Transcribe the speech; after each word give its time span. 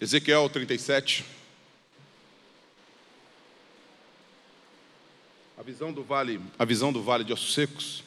Ezequiel 0.00 0.48
37. 0.48 1.26
A 5.58 5.62
visão 5.62 5.92
do 5.92 6.02
vale, 6.02 6.40
a 6.58 6.64
visão 6.64 6.90
do 6.90 7.02
vale 7.02 7.22
de 7.22 7.34
ossos 7.34 7.52
secos. 7.52 8.02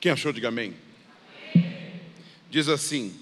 Quem 0.00 0.10
achou, 0.10 0.32
diga 0.32 0.48
amém. 0.48 0.74
amém. 1.54 2.00
Diz 2.48 2.70
assim: 2.70 3.14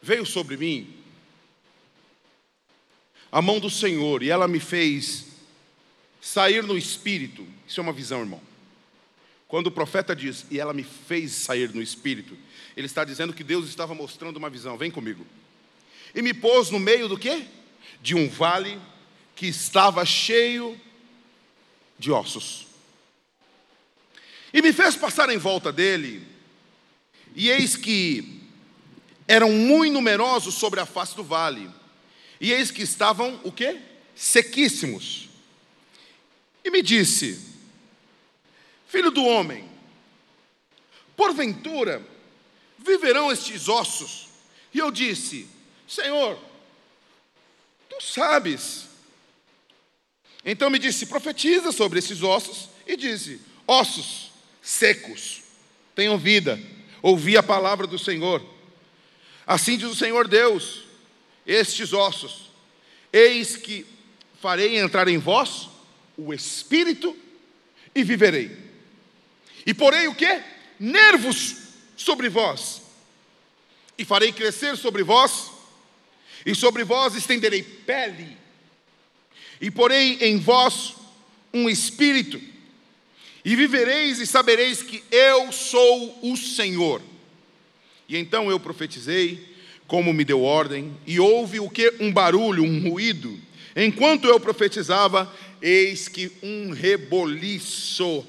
Veio 0.00 0.24
sobre 0.24 0.56
mim 0.56 1.01
a 3.32 3.40
mão 3.40 3.58
do 3.58 3.70
Senhor 3.70 4.22
e 4.22 4.28
ela 4.28 4.46
me 4.46 4.60
fez 4.60 5.28
sair 6.20 6.62
no 6.62 6.76
espírito. 6.76 7.46
Isso 7.66 7.80
é 7.80 7.82
uma 7.82 7.92
visão, 7.92 8.20
irmão. 8.20 8.42
Quando 9.48 9.68
o 9.68 9.72
profeta 9.72 10.14
diz, 10.14 10.44
e 10.50 10.60
ela 10.60 10.74
me 10.74 10.84
fez 10.84 11.32
sair 11.32 11.74
no 11.74 11.80
espírito, 11.80 12.36
ele 12.76 12.86
está 12.86 13.04
dizendo 13.04 13.32
que 13.32 13.42
Deus 13.42 13.68
estava 13.68 13.94
mostrando 13.94 14.36
uma 14.36 14.50
visão. 14.50 14.76
Vem 14.76 14.90
comigo. 14.90 15.26
E 16.14 16.20
me 16.20 16.34
pôs 16.34 16.68
no 16.68 16.78
meio 16.78 17.08
do 17.08 17.18
quê? 17.18 17.46
De 18.02 18.14
um 18.14 18.28
vale 18.28 18.78
que 19.34 19.46
estava 19.46 20.04
cheio 20.04 20.78
de 21.98 22.12
ossos. 22.12 22.66
E 24.52 24.60
me 24.60 24.74
fez 24.74 24.94
passar 24.94 25.30
em 25.30 25.38
volta 25.38 25.72
dele, 25.72 26.26
e 27.34 27.48
eis 27.48 27.76
que 27.76 28.42
eram 29.26 29.50
muito 29.50 29.94
numerosos 29.94 30.54
sobre 30.54 30.80
a 30.80 30.84
face 30.84 31.16
do 31.16 31.24
vale 31.24 31.70
e 32.42 32.52
eis 32.52 32.72
que 32.72 32.82
estavam 32.82 33.40
o 33.44 33.52
quê? 33.52 33.80
Sequíssimos. 34.16 35.28
E 36.64 36.70
me 36.72 36.82
disse: 36.82 37.40
Filho 38.88 39.12
do 39.12 39.24
homem, 39.24 39.64
porventura 41.16 42.04
viverão 42.76 43.30
estes 43.30 43.68
ossos? 43.68 44.26
E 44.74 44.80
eu 44.80 44.90
disse: 44.90 45.48
Senhor, 45.86 46.36
tu 47.88 48.00
sabes. 48.00 48.88
Então 50.44 50.68
me 50.68 50.80
disse: 50.80 51.06
Profetiza 51.06 51.70
sobre 51.70 52.00
esses 52.00 52.24
ossos. 52.24 52.70
E 52.88 52.96
disse: 52.96 53.40
Ossos 53.68 54.32
secos, 54.60 55.42
tenham 55.94 56.18
vida. 56.18 56.58
Ouvi 57.00 57.36
a 57.36 57.42
palavra 57.42 57.86
do 57.86 58.00
Senhor. 58.00 58.44
Assim 59.46 59.78
diz 59.78 59.88
o 59.88 59.94
Senhor 59.94 60.26
Deus: 60.26 60.90
estes 61.46 61.92
ossos, 61.92 62.50
eis 63.12 63.56
que 63.56 63.86
farei 64.40 64.78
entrar 64.78 65.08
em 65.08 65.18
vós 65.18 65.68
o 66.16 66.32
espírito 66.32 67.16
e 67.94 68.02
viverei. 68.02 68.56
E 69.66 69.72
porei 69.72 70.08
o 70.08 70.14
que? 70.14 70.42
Nervos 70.78 71.56
sobre 71.96 72.28
vós. 72.28 72.82
E 73.96 74.04
farei 74.04 74.32
crescer 74.32 74.76
sobre 74.76 75.02
vós, 75.02 75.50
e 76.44 76.54
sobre 76.54 76.82
vós 76.82 77.14
estenderei 77.14 77.62
pele. 77.62 78.36
E 79.60 79.70
porei 79.70 80.18
em 80.20 80.38
vós 80.38 80.94
um 81.54 81.68
espírito, 81.68 82.40
e 83.44 83.54
vivereis 83.54 84.18
e 84.18 84.26
sabereis 84.26 84.82
que 84.82 85.04
eu 85.10 85.52
sou 85.52 86.18
o 86.22 86.36
Senhor. 86.36 87.02
E 88.08 88.16
então 88.16 88.50
eu 88.50 88.58
profetizei 88.58 89.51
como 89.92 90.10
me 90.14 90.24
deu 90.24 90.42
ordem, 90.42 90.96
e 91.06 91.20
houve 91.20 91.60
o 91.60 91.68
que? 91.68 91.92
Um 92.00 92.10
barulho, 92.10 92.64
um 92.64 92.88
ruído. 92.88 93.38
Enquanto 93.76 94.26
eu 94.26 94.40
profetizava, 94.40 95.30
eis 95.60 96.08
que 96.08 96.32
um 96.42 96.70
reboliço. 96.70 98.24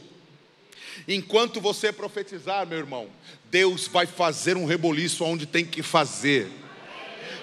Enquanto 1.07 1.61
você 1.61 1.89
profetizar, 1.89 2.67
meu 2.67 2.79
irmão, 2.79 3.07
Deus 3.49 3.87
vai 3.87 4.05
fazer 4.05 4.57
um 4.57 4.65
reboliço 4.65 5.23
onde 5.23 5.45
tem 5.45 5.63
que 5.63 5.81
fazer. 5.81 6.49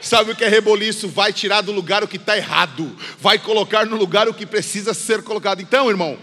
Sabe 0.03 0.33
o 0.33 0.37
que 0.37 0.45
é 0.45 0.49
reboliço? 0.49 1.09
Vai 1.09 1.33
tirar 1.33 1.63
do 1.63 1.73
lugar 1.73 2.05
o 2.05 2.09
que 2.09 2.19
está 2.19 2.37
errado, 2.37 2.95
vai 3.19 3.39
colocar 3.39 3.87
no 3.87 3.97
lugar 3.97 4.29
o 4.29 4.35
que 4.35 4.45
precisa 4.45 4.93
ser 4.93 5.23
colocado. 5.23 5.63
Então, 5.63 5.89
irmão, 5.89 6.19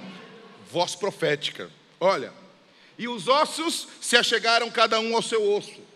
voz 0.71 0.93
profética. 0.93 1.67
Olha, 1.99 2.31
e 2.95 3.07
os 3.07 3.27
ossos 3.27 3.87
se 3.99 4.15
achegaram 4.15 4.69
cada 4.69 4.99
um 4.99 5.15
ao 5.15 5.23
seu 5.23 5.51
osso 5.51 5.87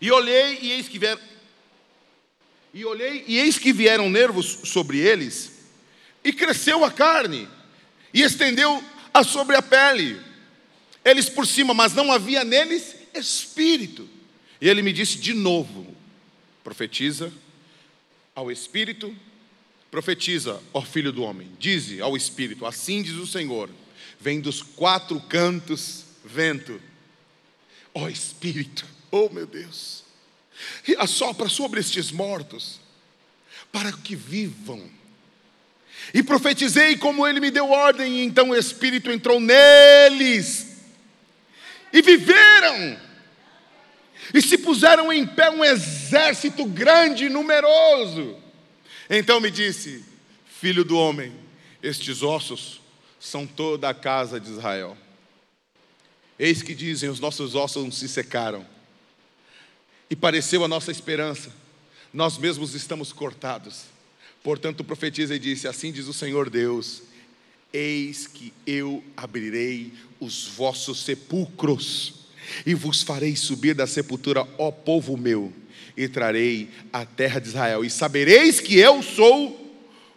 e 0.00 0.10
olhei 0.10 0.58
e 0.62 0.72
eis 0.72 0.88
que 0.88 0.98
vieram 0.98 1.20
e 2.72 2.84
olhei 2.84 3.24
e 3.26 3.38
eis 3.38 3.58
que 3.58 3.72
vieram 3.72 4.10
nervos 4.10 4.60
sobre 4.64 4.98
eles, 4.98 5.52
e 6.22 6.32
cresceu 6.32 6.84
a 6.84 6.90
carne, 6.90 7.48
e 8.12 8.22
estendeu 8.22 8.82
a 9.12 9.24
sobre 9.24 9.56
a 9.56 9.62
pele, 9.62 10.20
eles 11.04 11.28
por 11.28 11.46
cima, 11.46 11.72
mas 11.72 11.94
não 11.94 12.12
havia 12.12 12.44
neles 12.44 12.94
espírito. 13.14 14.08
E 14.60 14.68
ele 14.68 14.82
me 14.82 14.92
disse 14.92 15.18
de 15.18 15.32
novo: 15.32 15.96
profetiza 16.62 17.32
ao 18.34 18.50
espírito, 18.52 19.14
profetiza, 19.90 20.62
ó 20.72 20.82
filho 20.82 21.12
do 21.12 21.22
homem, 21.22 21.50
dize 21.58 22.00
ao 22.00 22.16
espírito, 22.16 22.66
assim 22.66 23.02
diz 23.02 23.14
o 23.14 23.26
Senhor: 23.26 23.70
vem 24.20 24.40
dos 24.40 24.62
quatro 24.62 25.20
cantos 25.22 26.04
vento, 26.24 26.80
ó 27.94 28.08
espírito 28.08 28.97
Oh, 29.10 29.28
meu 29.28 29.46
Deus. 29.46 30.04
E 30.86 30.96
assopra 30.96 31.48
sobre 31.48 31.80
estes 31.80 32.10
mortos, 32.10 32.80
para 33.72 33.92
que 33.92 34.14
vivam. 34.16 34.90
E 36.12 36.22
profetizei 36.22 36.96
como 36.96 37.26
ele 37.26 37.40
me 37.40 37.50
deu 37.50 37.70
ordem, 37.70 38.20
e 38.20 38.24
então 38.24 38.50
o 38.50 38.56
Espírito 38.56 39.10
entrou 39.10 39.40
neles, 39.40 40.78
e 41.92 42.02
viveram, 42.02 42.98
e 44.32 44.42
se 44.42 44.58
puseram 44.58 45.12
em 45.12 45.26
pé 45.26 45.50
um 45.50 45.64
exército 45.64 46.64
grande 46.66 47.24
e 47.24 47.28
numeroso. 47.28 48.36
Então 49.08 49.40
me 49.40 49.50
disse: 49.50 50.04
Filho 50.60 50.84
do 50.84 50.96
homem, 50.96 51.34
estes 51.82 52.22
ossos 52.22 52.80
são 53.18 53.46
toda 53.46 53.88
a 53.88 53.94
casa 53.94 54.38
de 54.38 54.50
Israel. 54.50 54.96
Eis 56.38 56.62
que 56.62 56.74
dizem: 56.74 57.08
os 57.08 57.20
nossos 57.20 57.54
ossos 57.54 57.82
não 57.82 57.92
se 57.92 58.08
secaram 58.08 58.66
e 60.10 60.16
pareceu 60.16 60.64
a 60.64 60.68
nossa 60.68 60.90
esperança, 60.90 61.52
nós 62.12 62.38
mesmos 62.38 62.74
estamos 62.74 63.12
cortados. 63.12 63.84
Portanto, 64.42 64.84
profetiza 64.84 65.34
e 65.34 65.38
disse: 65.38 65.68
Assim 65.68 65.92
diz 65.92 66.06
o 66.08 66.12
Senhor 66.12 66.48
Deus: 66.48 67.02
Eis 67.72 68.26
que 68.26 68.52
eu 68.66 69.02
abrirei 69.16 69.92
os 70.20 70.46
vossos 70.46 71.00
sepulcros, 71.02 72.14
e 72.64 72.74
vos 72.74 73.02
farei 73.02 73.36
subir 73.36 73.74
da 73.74 73.86
sepultura, 73.86 74.46
ó 74.56 74.70
povo 74.70 75.16
meu, 75.16 75.52
e 75.96 76.08
trarei 76.08 76.70
a 76.92 77.04
terra 77.04 77.40
de 77.40 77.48
Israel, 77.48 77.84
e 77.84 77.90
sabereis 77.90 78.60
que 78.60 78.78
eu 78.78 79.02
sou 79.02 79.66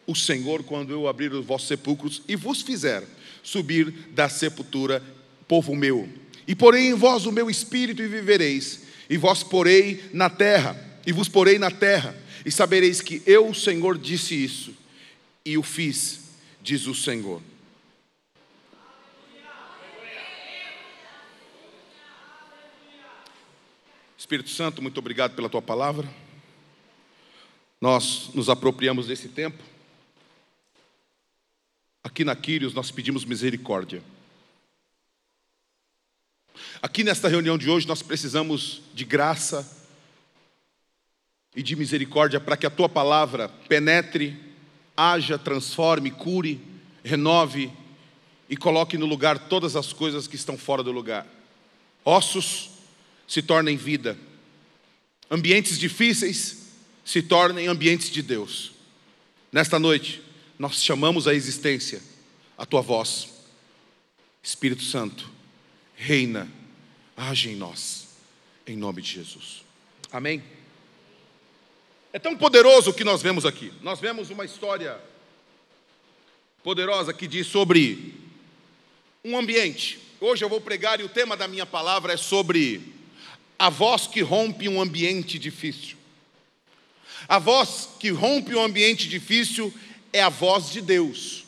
o 0.08 0.16
Senhor 0.16 0.64
quando 0.64 0.92
eu 0.92 1.08
abrir 1.08 1.32
os 1.34 1.46
vossos 1.46 1.68
sepulcros 1.68 2.22
e 2.28 2.36
vos 2.36 2.62
fizer 2.62 3.04
subir 3.44 3.92
da 4.12 4.30
sepultura, 4.30 5.02
povo 5.48 5.76
meu. 5.76 6.08
E 6.48 6.56
porei 6.56 6.88
em 6.88 6.94
vós 6.94 7.26
o 7.26 7.32
meu 7.32 7.50
espírito 7.50 8.02
e 8.02 8.08
vivereis, 8.08 8.81
e 9.12 9.18
vós 9.18 9.44
porei 9.44 10.10
na 10.14 10.30
terra, 10.30 10.74
e 11.06 11.12
vos 11.12 11.28
porei 11.28 11.60
na 11.60 11.70
terra, 11.70 12.16
e 12.46 12.52
sabereis 12.52 13.02
que 13.02 13.22
eu, 13.26 13.50
o 13.50 13.54
Senhor, 13.54 13.98
disse 13.98 14.42
isso, 14.42 14.74
e 15.44 15.58
o 15.58 15.64
fiz, 15.64 16.30
diz 16.62 16.88
o 16.88 16.96
Senhor. 16.96 17.42
Espírito 24.18 24.50
Santo, 24.50 24.82
muito 24.82 24.98
obrigado 24.98 25.36
pela 25.36 25.50
tua 25.50 25.62
palavra. 25.62 26.10
Nós 27.82 28.30
nos 28.34 28.48
apropriamos 28.48 29.08
desse 29.08 29.28
tempo. 29.28 29.62
Aqui 32.02 32.24
na 32.24 32.34
Quírios 32.34 32.74
nós 32.74 32.92
pedimos 32.92 33.26
misericórdia. 33.26 34.02
Aqui 36.82 37.04
nesta 37.04 37.28
reunião 37.28 37.58
de 37.58 37.70
hoje 37.70 37.88
nós 37.88 38.02
precisamos 38.02 38.82
de 38.94 39.06
graça 39.06 39.70
e 41.56 41.62
de 41.62 41.76
misericórdia 41.76 42.40
para 42.40 42.58
que 42.58 42.66
a 42.66 42.70
tua 42.70 42.88
palavra 42.88 43.50
penetre, 43.68 44.38
haja, 44.96 45.38
transforme, 45.38 46.12
cure, 46.12 46.60
renove 47.04 47.72
e 48.50 48.58
coloque 48.58 48.98
no 48.98 49.06
lugar 49.06 49.38
todas 49.48 49.76
as 49.76 49.94
coisas 49.94 50.28
que 50.28 50.36
estão 50.36 50.58
fora 50.58 50.84
do 50.84 50.92
lugar. 50.92 51.28
Ossos 52.04 52.70
se 53.28 53.42
tornem 53.42 53.78
vida, 53.78 54.18
ambientes 55.30 55.78
difíceis 55.78 56.62
se 57.04 57.22
tornem 57.22 57.68
ambientes 57.68 58.10
de 58.10 58.22
Deus. 58.22 58.72
Nesta 59.52 59.80
noite, 59.80 60.22
nós 60.58 60.84
chamamos 60.84 61.28
a 61.28 61.34
existência 61.34 62.02
a 62.58 62.66
tua 62.66 62.82
voz, 62.82 63.28
Espírito 64.44 64.84
Santo, 64.84 65.28
reina 66.02 66.52
age 67.16 67.52
em 67.52 67.56
nós, 67.56 68.08
em 68.66 68.76
nome 68.76 69.04
de 69.04 69.12
Jesus. 69.12 69.64
Amém? 70.12 70.44
É 72.12 72.18
tão 72.18 72.36
poderoso 72.36 72.90
o 72.90 72.94
que 72.94 73.04
nós 73.04 73.22
vemos 73.22 73.46
aqui. 73.46 73.72
Nós 73.82 74.00
vemos 74.00 74.32
uma 74.32 74.44
história 74.44 75.00
poderosa 76.64 77.14
que 77.14 77.28
diz 77.28 77.46
sobre 77.46 78.16
um 79.24 79.38
ambiente. 79.38 80.00
Hoje 80.20 80.44
eu 80.44 80.50
vou 80.50 80.60
pregar 80.60 81.00
e 81.00 81.04
o 81.04 81.10
tema 81.10 81.38
da 81.38 81.48
minha 81.48 81.68
palavra 81.68 82.14
é 82.14 82.18
sobre 82.18 82.82
a 83.60 83.70
voz 83.70 84.08
que 84.08 84.22
rompe 84.22 84.68
um 84.68 84.82
ambiente 84.82 85.38
difícil. 85.38 85.98
A 87.28 87.38
voz 87.38 87.90
que 88.00 88.10
rompe 88.10 88.56
um 88.56 88.64
ambiente 88.64 89.08
difícil 89.08 89.72
é 90.12 90.24
a 90.24 90.30
voz 90.30 90.72
de 90.72 90.82
Deus. 90.82 91.46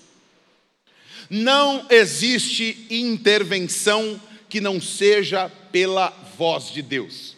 Não 1.28 1.88
existe 1.90 2.86
intervenção 2.92 4.22
que 4.54 4.62
não 4.62 4.80
seja 4.80 5.50
pela 5.72 6.14
voz 6.38 6.72
de 6.72 6.84
Deus. 6.84 7.36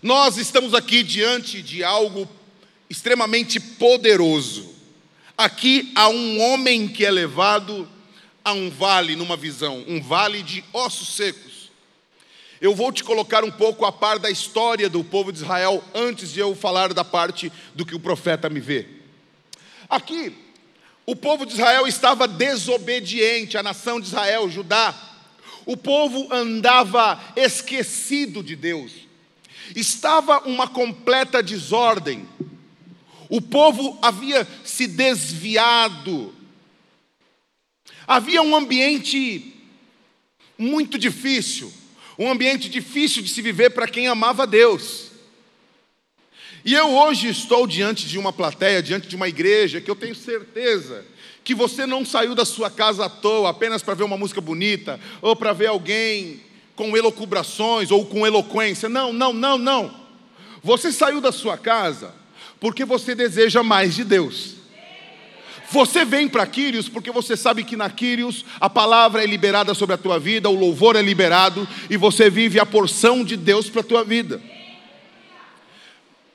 Nós 0.00 0.36
estamos 0.36 0.72
aqui 0.72 1.02
diante 1.02 1.60
de 1.60 1.82
algo 1.82 2.28
extremamente 2.88 3.58
poderoso. 3.58 4.72
Aqui 5.36 5.90
há 5.96 6.08
um 6.08 6.40
homem 6.40 6.86
que 6.86 7.04
é 7.04 7.10
levado 7.10 7.90
a 8.44 8.52
um 8.52 8.70
vale 8.70 9.16
numa 9.16 9.36
visão, 9.36 9.84
um 9.88 10.00
vale 10.00 10.44
de 10.44 10.62
ossos 10.72 11.16
secos. 11.16 11.72
Eu 12.60 12.72
vou 12.72 12.92
te 12.92 13.02
colocar 13.02 13.42
um 13.42 13.50
pouco 13.50 13.84
a 13.84 13.90
par 13.90 14.20
da 14.20 14.30
história 14.30 14.88
do 14.88 15.02
povo 15.02 15.32
de 15.32 15.40
Israel 15.40 15.82
antes 15.92 16.30
de 16.30 16.38
eu 16.38 16.54
falar 16.54 16.94
da 16.94 17.04
parte 17.04 17.50
do 17.74 17.84
que 17.84 17.96
o 17.96 18.00
profeta 18.00 18.48
me 18.48 18.60
vê. 18.60 18.86
Aqui, 19.90 20.32
o 21.04 21.16
povo 21.16 21.44
de 21.44 21.54
Israel 21.54 21.84
estava 21.88 22.28
desobediente, 22.28 23.58
a 23.58 23.62
nação 23.64 24.00
de 24.00 24.06
Israel, 24.06 24.48
Judá. 24.48 25.15
O 25.66 25.76
povo 25.76 26.32
andava 26.32 27.20
esquecido 27.34 28.40
de 28.40 28.54
Deus. 28.54 28.92
Estava 29.74 30.38
uma 30.46 30.68
completa 30.68 31.42
desordem. 31.42 32.26
O 33.28 33.42
povo 33.42 33.98
havia 34.00 34.46
se 34.64 34.86
desviado. 34.86 36.32
Havia 38.06 38.40
um 38.42 38.54
ambiente 38.54 39.54
muito 40.56 40.96
difícil, 40.96 41.72
um 42.16 42.30
ambiente 42.30 42.68
difícil 42.68 43.20
de 43.20 43.28
se 43.28 43.42
viver 43.42 43.70
para 43.70 43.88
quem 43.88 44.06
amava 44.06 44.46
Deus. 44.46 45.10
E 46.64 46.72
eu 46.72 46.94
hoje 46.94 47.28
estou 47.28 47.66
diante 47.66 48.06
de 48.06 48.16
uma 48.16 48.32
plateia, 48.32 48.80
diante 48.80 49.08
de 49.08 49.16
uma 49.16 49.28
igreja, 49.28 49.80
que 49.80 49.90
eu 49.90 49.96
tenho 49.96 50.14
certeza 50.14 51.04
que 51.46 51.54
você 51.54 51.86
não 51.86 52.04
saiu 52.04 52.34
da 52.34 52.44
sua 52.44 52.68
casa 52.68 53.04
à 53.04 53.08
toa 53.08 53.50
apenas 53.50 53.80
para 53.80 53.94
ver 53.94 54.02
uma 54.02 54.16
música 54.16 54.40
bonita, 54.40 54.98
ou 55.22 55.36
para 55.36 55.52
ver 55.52 55.66
alguém 55.66 56.40
com 56.74 56.96
elocubrações 56.96 57.92
ou 57.92 58.04
com 58.04 58.26
eloquência. 58.26 58.88
Não, 58.88 59.12
não, 59.12 59.32
não, 59.32 59.56
não. 59.56 59.94
Você 60.60 60.90
saiu 60.90 61.20
da 61.20 61.30
sua 61.30 61.56
casa 61.56 62.12
porque 62.58 62.84
você 62.84 63.14
deseja 63.14 63.62
mais 63.62 63.94
de 63.94 64.02
Deus. 64.02 64.56
Você 65.70 66.04
vem 66.04 66.26
para 66.26 66.44
Quírios 66.48 66.88
porque 66.88 67.12
você 67.12 67.36
sabe 67.36 67.62
que 67.62 67.76
na 67.76 67.88
Quírios 67.90 68.44
a 68.60 68.68
palavra 68.68 69.22
é 69.22 69.26
liberada 69.26 69.72
sobre 69.72 69.94
a 69.94 69.98
tua 69.98 70.18
vida, 70.18 70.50
o 70.50 70.58
louvor 70.58 70.96
é 70.96 71.00
liberado 71.00 71.66
e 71.88 71.96
você 71.96 72.28
vive 72.28 72.58
a 72.58 72.66
porção 72.66 73.22
de 73.22 73.36
Deus 73.36 73.70
para 73.70 73.82
a 73.82 73.84
tua 73.84 74.02
vida. 74.02 74.42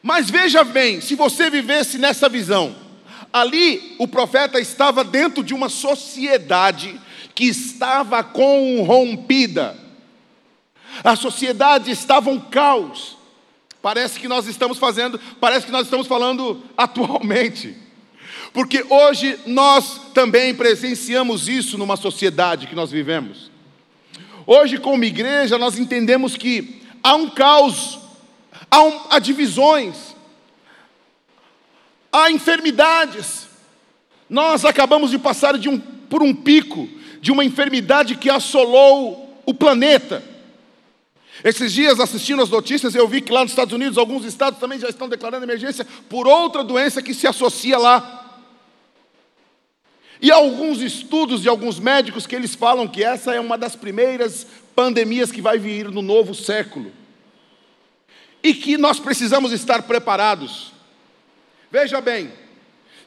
Mas 0.02 0.30
veja 0.30 0.64
bem, 0.64 1.02
se 1.02 1.16
você 1.16 1.50
vivesse 1.50 1.98
nessa 1.98 2.30
visão, 2.30 2.91
ali 3.32 3.96
o 3.98 4.08
profeta 4.08 4.60
estava 4.60 5.04
dentro 5.04 5.44
de 5.44 5.54
uma 5.54 5.70
sociedade 5.70 7.00
que 7.34 7.46
estava 7.46 8.24
corrompida. 8.24 9.78
A 11.04 11.16
sociedade 11.16 11.92
estava 11.92 12.30
um 12.30 12.40
caos. 12.40 13.18
Parece 13.82 14.20
que 14.20 14.28
nós 14.28 14.46
estamos 14.46 14.78
fazendo, 14.78 15.20
parece 15.40 15.66
que 15.66 15.72
nós 15.72 15.86
estamos 15.86 16.08
falando 16.08 16.62
atualmente. 16.78 17.76
Porque 18.54 18.86
hoje 18.90 19.40
nós 19.46 20.12
também 20.14 20.54
presenciamos 20.54 21.48
isso 21.48 21.78
numa 21.78 21.96
sociedade 21.96 22.68
que 22.68 22.76
nós 22.76 22.92
vivemos. 22.92 23.50
Hoje, 24.46 24.78
como 24.78 25.04
igreja, 25.04 25.58
nós 25.58 25.80
entendemos 25.80 26.36
que 26.36 26.82
há 27.02 27.16
um 27.16 27.30
caos, 27.30 28.00
há, 28.70 28.84
um, 28.84 29.00
há 29.10 29.20
divisões, 29.20 30.11
há 32.12 32.32
enfermidades. 32.32 33.48
Nós 34.30 34.66
acabamos 34.66 35.12
de 35.12 35.20
passar 35.20 35.58
de 35.58 35.70
um, 35.70 35.80
por 35.80 36.22
um 36.22 36.34
pico 36.34 36.88
de 37.22 37.32
uma 37.32 37.46
enfermidade 37.46 38.16
que 38.16 38.30
assolou 38.30 39.42
o 39.46 39.54
planeta. 39.54 40.24
Esses 41.44 41.72
dias, 41.72 42.00
assistindo 42.00 42.42
as 42.42 42.50
notícias, 42.50 42.94
eu 42.94 43.08
vi 43.08 43.22
que 43.22 43.32
lá 43.32 43.42
nos 43.42 43.52
Estados 43.52 43.74
Unidos, 43.74 43.98
alguns 43.98 44.26
estados 44.26 44.60
também 44.60 44.80
já 44.80 44.90
estão 44.90 45.08
declarando 45.08 45.46
emergência 45.46 45.86
por 46.10 46.28
outra 46.28 46.64
doença 46.64 47.02
que 47.02 47.14
se 47.14 47.28
associa 47.28 47.78
lá. 47.78 48.42
E 50.22 50.32
alguns 50.32 50.82
estudos 50.82 51.42
de 51.42 51.50
alguns 51.50 51.80
médicos 51.80 52.28
que 52.28 52.36
eles 52.36 52.54
falam 52.54 52.88
que 52.88 53.04
essa 53.04 53.34
é 53.34 53.40
uma 53.40 53.58
das 53.58 53.76
primeiras 53.76 54.46
pandemias 54.76 55.32
que 55.32 55.42
vai 55.42 55.58
vir 55.58 55.90
no 55.90 56.02
novo 56.02 56.36
século. 56.36 56.92
E 58.44 58.54
que 58.54 58.78
nós 58.78 59.00
precisamos 59.00 59.52
estar 59.52 59.84
preparados. 59.84 60.72
Veja 61.72 62.02
bem, 62.02 62.32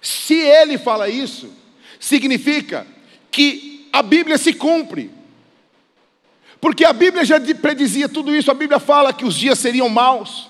se 0.01 0.35
ele 0.35 0.79
fala 0.79 1.09
isso, 1.09 1.53
significa 2.01 2.87
que 3.31 3.89
a 3.93 4.03
Bíblia 4.03 4.39
se 4.39 4.55
cumpre. 4.55 5.11
Porque 6.61 6.85
a 6.85 6.93
Bíblia 6.95 7.25
já 7.25 7.39
predizia 7.55 8.09
tudo 8.09 8.35
isso, 8.35 8.51
a 8.51 8.55
Bíblia 8.55 8.81
fala 8.81 9.13
que 9.13 9.25
os 9.25 9.35
dias 9.35 9.59
seriam 9.59 9.89
maus. 9.89 10.49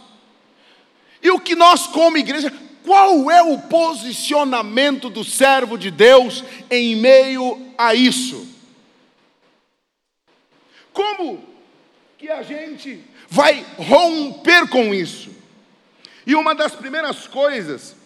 E 1.20 1.30
o 1.30 1.40
que 1.40 1.56
nós, 1.56 1.88
como 1.88 2.16
igreja, 2.16 2.52
qual 2.84 3.30
é 3.30 3.42
o 3.42 3.58
posicionamento 3.58 5.10
do 5.10 5.24
servo 5.24 5.76
de 5.76 5.90
Deus 5.90 6.44
em 6.70 6.94
meio 6.94 7.72
a 7.76 7.94
isso? 7.94 8.46
Como 10.92 11.42
que 12.16 12.28
a 12.28 12.42
gente 12.42 13.02
vai 13.28 13.66
romper 13.76 14.68
com 14.68 14.94
isso? 14.94 15.30
E 16.26 16.34
uma 16.34 16.54
das 16.54 16.74
primeiras 16.74 17.26
coisas 17.26 17.96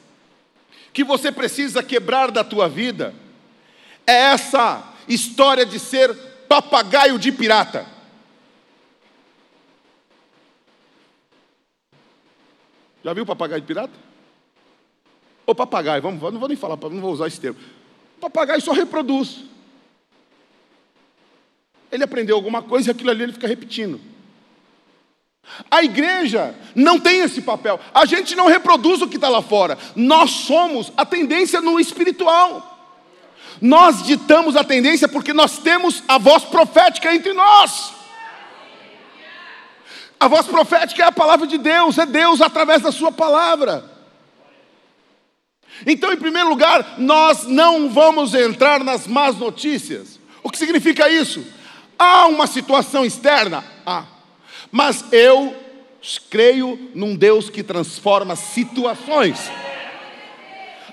que 0.93 1.05
você 1.05 1.31
precisa 1.31 1.82
quebrar 1.82 2.31
da 2.31 2.43
tua 2.43 2.69
vida 2.69 3.14
é 4.06 4.12
essa 4.12 4.94
história 5.06 5.64
de 5.64 5.79
ser 5.79 6.14
papagaio 6.49 7.19
de 7.19 7.31
pirata. 7.31 7.87
Já 13.05 13.12
viu 13.12 13.25
papagaio 13.25 13.61
de 13.61 13.67
pirata? 13.67 13.93
O 15.46 15.55
papagaio, 15.55 16.02
vamos, 16.02 16.20
não 16.20 16.38
vou 16.38 16.49
nem 16.49 16.57
falar, 16.57 16.76
não 16.76 17.00
vou 17.00 17.12
usar 17.12 17.26
esse 17.26 17.40
termo. 17.40 17.59
Papagaio 18.21 18.61
só 18.61 18.73
reproduz. 18.73 19.45
Ele 21.90 22.04
aprendeu 22.04 22.37
alguma 22.37 22.62
coisa 22.62 22.90
e 22.90 22.92
aquilo 22.92 23.11
ali 23.11 23.23
ele 23.23 23.33
fica 23.33 23.47
repetindo. 23.47 24.00
A 25.71 25.83
igreja 25.83 26.55
não 26.75 26.99
tem 26.99 27.21
esse 27.21 27.43
papel. 27.43 27.81
A 27.93 28.07
gente 28.07 28.35
não 28.37 28.47
reproduz 28.47 29.02
o 29.02 29.09
que 29.09 29.17
está 29.17 29.28
lá 29.28 29.43
fora. 29.43 29.76
Nós 29.97 30.31
somos 30.31 30.93
a 30.97 31.05
tendência 31.05 31.61
no 31.61 31.81
espiritual. 31.81 32.76
Nós 33.61 34.05
ditamos 34.05 34.57
a 34.57 34.62
tendência 34.62 35.09
porque 35.09 35.33
nós 35.33 35.59
temos 35.59 36.02
a 36.07 36.19
voz 36.19 36.45
profética 36.45 37.14
entre 37.14 37.33
nós. 37.33 37.93
A 40.21 40.26
voz 40.26 40.47
profética 40.47 41.02
é 41.02 41.07
a 41.07 41.12
palavra 41.12 41.47
de 41.47 41.59
Deus, 41.59 41.97
é 41.99 42.07
Deus 42.07 42.40
através 42.40 42.83
da 42.83 42.90
Sua 42.90 43.12
palavra. 43.12 43.85
Então, 45.87 46.12
em 46.12 46.17
primeiro 46.17 46.49
lugar, 46.49 46.97
nós 46.99 47.45
não 47.45 47.88
vamos 47.88 48.35
entrar 48.35 48.83
nas 48.83 49.07
más 49.07 49.37
notícias. 49.37 50.19
O 50.43 50.50
que 50.50 50.59
significa 50.59 51.09
isso? 51.09 51.45
Há 51.97 52.26
uma 52.26 52.47
situação 52.47 53.05
externa? 53.05 53.64
Há. 53.87 54.18
Mas 54.71 55.05
eu 55.13 55.57
creio 56.31 56.91
num 56.95 57.15
Deus 57.15 57.51
que 57.51 57.63
transforma 57.63 58.37
situações. 58.37 59.51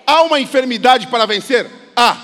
Há 0.05 0.21
uma 0.23 0.39
enfermidade 0.39 1.07
para 1.07 1.25
vencer? 1.25 1.69
Há. 1.95 2.17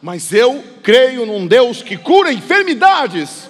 Mas 0.00 0.32
eu 0.32 0.62
creio 0.82 1.24
num 1.24 1.46
Deus 1.46 1.82
que 1.82 1.96
cura 1.96 2.32
enfermidades. 2.32 3.48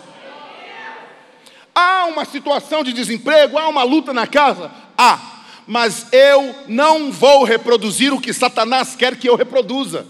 Há 1.74 2.06
uma 2.06 2.24
situação 2.24 2.84
de 2.84 2.92
desemprego, 2.92 3.58
há 3.58 3.68
uma 3.68 3.82
luta 3.82 4.12
na 4.12 4.26
casa? 4.26 4.70
Há 4.96 5.32
mas 5.66 6.12
eu 6.12 6.54
não 6.68 7.10
vou 7.12 7.44
reproduzir 7.44 8.12
o 8.12 8.20
que 8.20 8.32
Satanás 8.32 8.96
quer 8.96 9.16
que 9.16 9.28
eu 9.28 9.36
reproduza. 9.36 10.06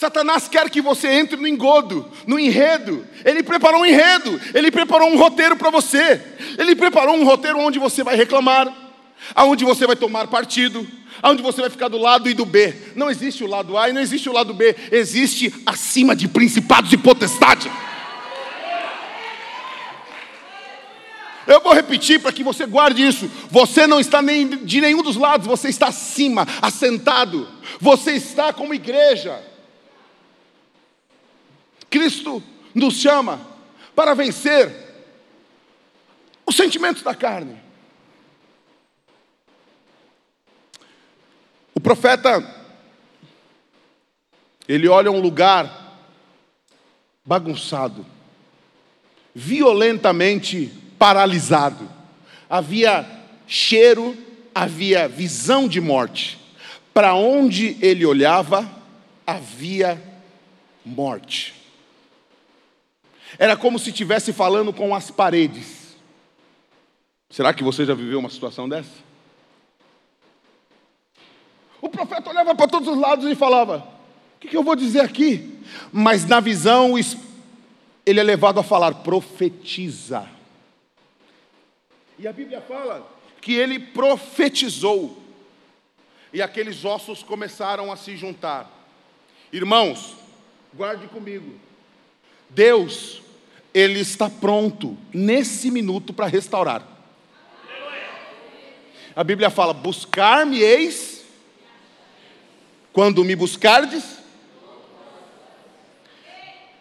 Satanás 0.00 0.48
quer 0.48 0.70
que 0.70 0.80
você 0.80 1.08
entre 1.08 1.36
no 1.36 1.46
engodo, 1.46 2.10
no 2.26 2.38
enredo. 2.38 3.06
Ele 3.22 3.42
preparou 3.42 3.82
um 3.82 3.84
enredo, 3.84 4.40
ele 4.54 4.70
preparou 4.70 5.10
um 5.10 5.18
roteiro 5.18 5.58
para 5.58 5.68
você. 5.68 6.18
Ele 6.56 6.74
preparou 6.74 7.16
um 7.16 7.22
roteiro 7.22 7.58
onde 7.58 7.78
você 7.78 8.02
vai 8.02 8.16
reclamar, 8.16 8.74
aonde 9.34 9.62
você 9.62 9.86
vai 9.86 9.94
tomar 9.94 10.26
partido, 10.28 10.88
aonde 11.20 11.42
você 11.42 11.60
vai 11.60 11.68
ficar 11.68 11.88
do 11.88 11.98
lado 11.98 12.30
e 12.30 12.32
do 12.32 12.46
B. 12.46 12.74
Não 12.96 13.10
existe 13.10 13.44
o 13.44 13.46
lado 13.46 13.76
A 13.76 13.90
e 13.90 13.92
não 13.92 14.00
existe 14.00 14.26
o 14.26 14.32
lado 14.32 14.54
B, 14.54 14.74
existe 14.90 15.52
acima 15.66 16.16
de 16.16 16.28
principados 16.28 16.90
e 16.94 16.96
potestade. 16.96 17.70
Eu 21.46 21.60
vou 21.60 21.74
repetir 21.74 22.22
para 22.22 22.32
que 22.32 22.42
você 22.42 22.64
guarde 22.64 23.06
isso. 23.06 23.30
Você 23.50 23.86
não 23.86 24.00
está 24.00 24.22
nem 24.22 24.48
de 24.48 24.80
nenhum 24.80 25.02
dos 25.02 25.16
lados, 25.16 25.46
você 25.46 25.68
está 25.68 25.88
acima, 25.88 26.48
assentado. 26.62 27.46
Você 27.78 28.12
está 28.12 28.50
como 28.50 28.72
igreja. 28.72 29.50
Cristo 31.90 32.42
nos 32.74 32.94
chama 32.94 33.40
para 33.94 34.14
vencer 34.14 34.72
os 36.46 36.56
sentimentos 36.56 37.02
da 37.02 37.14
carne. 37.14 37.60
O 41.74 41.80
profeta, 41.80 42.42
ele 44.68 44.88
olha 44.88 45.10
um 45.10 45.20
lugar 45.20 45.98
bagunçado, 47.24 48.06
violentamente 49.34 50.72
paralisado. 50.98 51.88
Havia 52.48 53.08
cheiro, 53.46 54.16
havia 54.54 55.08
visão 55.08 55.68
de 55.68 55.80
morte. 55.80 56.38
Para 56.92 57.14
onde 57.14 57.76
ele 57.80 58.04
olhava, 58.04 58.68
havia 59.26 60.02
morte. 60.84 61.59
Era 63.38 63.56
como 63.56 63.78
se 63.78 63.90
estivesse 63.90 64.32
falando 64.32 64.72
com 64.72 64.94
as 64.94 65.10
paredes. 65.10 65.96
Será 67.28 67.54
que 67.54 67.62
você 67.62 67.84
já 67.84 67.94
viveu 67.94 68.18
uma 68.18 68.30
situação 68.30 68.68
dessa? 68.68 68.90
O 71.80 71.88
profeta 71.88 72.30
olhava 72.30 72.54
para 72.54 72.68
todos 72.68 72.88
os 72.88 72.98
lados 72.98 73.24
e 73.30 73.34
falava: 73.34 73.86
O 74.36 74.40
que, 74.40 74.48
que 74.48 74.56
eu 74.56 74.64
vou 74.64 74.74
dizer 74.74 75.00
aqui? 75.00 75.58
Mas 75.92 76.26
na 76.26 76.40
visão, 76.40 76.94
ele 78.04 78.20
é 78.20 78.22
levado 78.22 78.58
a 78.58 78.64
falar: 78.64 78.94
profetiza. 78.96 80.28
E 82.18 82.28
a 82.28 82.32
Bíblia 82.32 82.60
fala 82.60 83.06
que 83.40 83.54
ele 83.54 83.78
profetizou. 83.78 85.18
E 86.32 86.42
aqueles 86.42 86.84
ossos 86.84 87.22
começaram 87.22 87.90
a 87.90 87.96
se 87.96 88.16
juntar. 88.16 88.70
Irmãos, 89.52 90.14
guarde 90.74 91.08
comigo. 91.08 91.58
Deus, 92.50 93.22
Ele 93.72 94.00
está 94.00 94.28
pronto 94.28 94.96
nesse 95.12 95.70
minuto 95.70 96.12
para 96.12 96.26
restaurar. 96.26 96.86
A 99.14 99.24
Bíblia 99.24 99.50
fala: 99.50 99.72
buscar-me-eis, 99.72 101.22
quando 102.92 103.24
me 103.24 103.36
buscardes. 103.36 104.18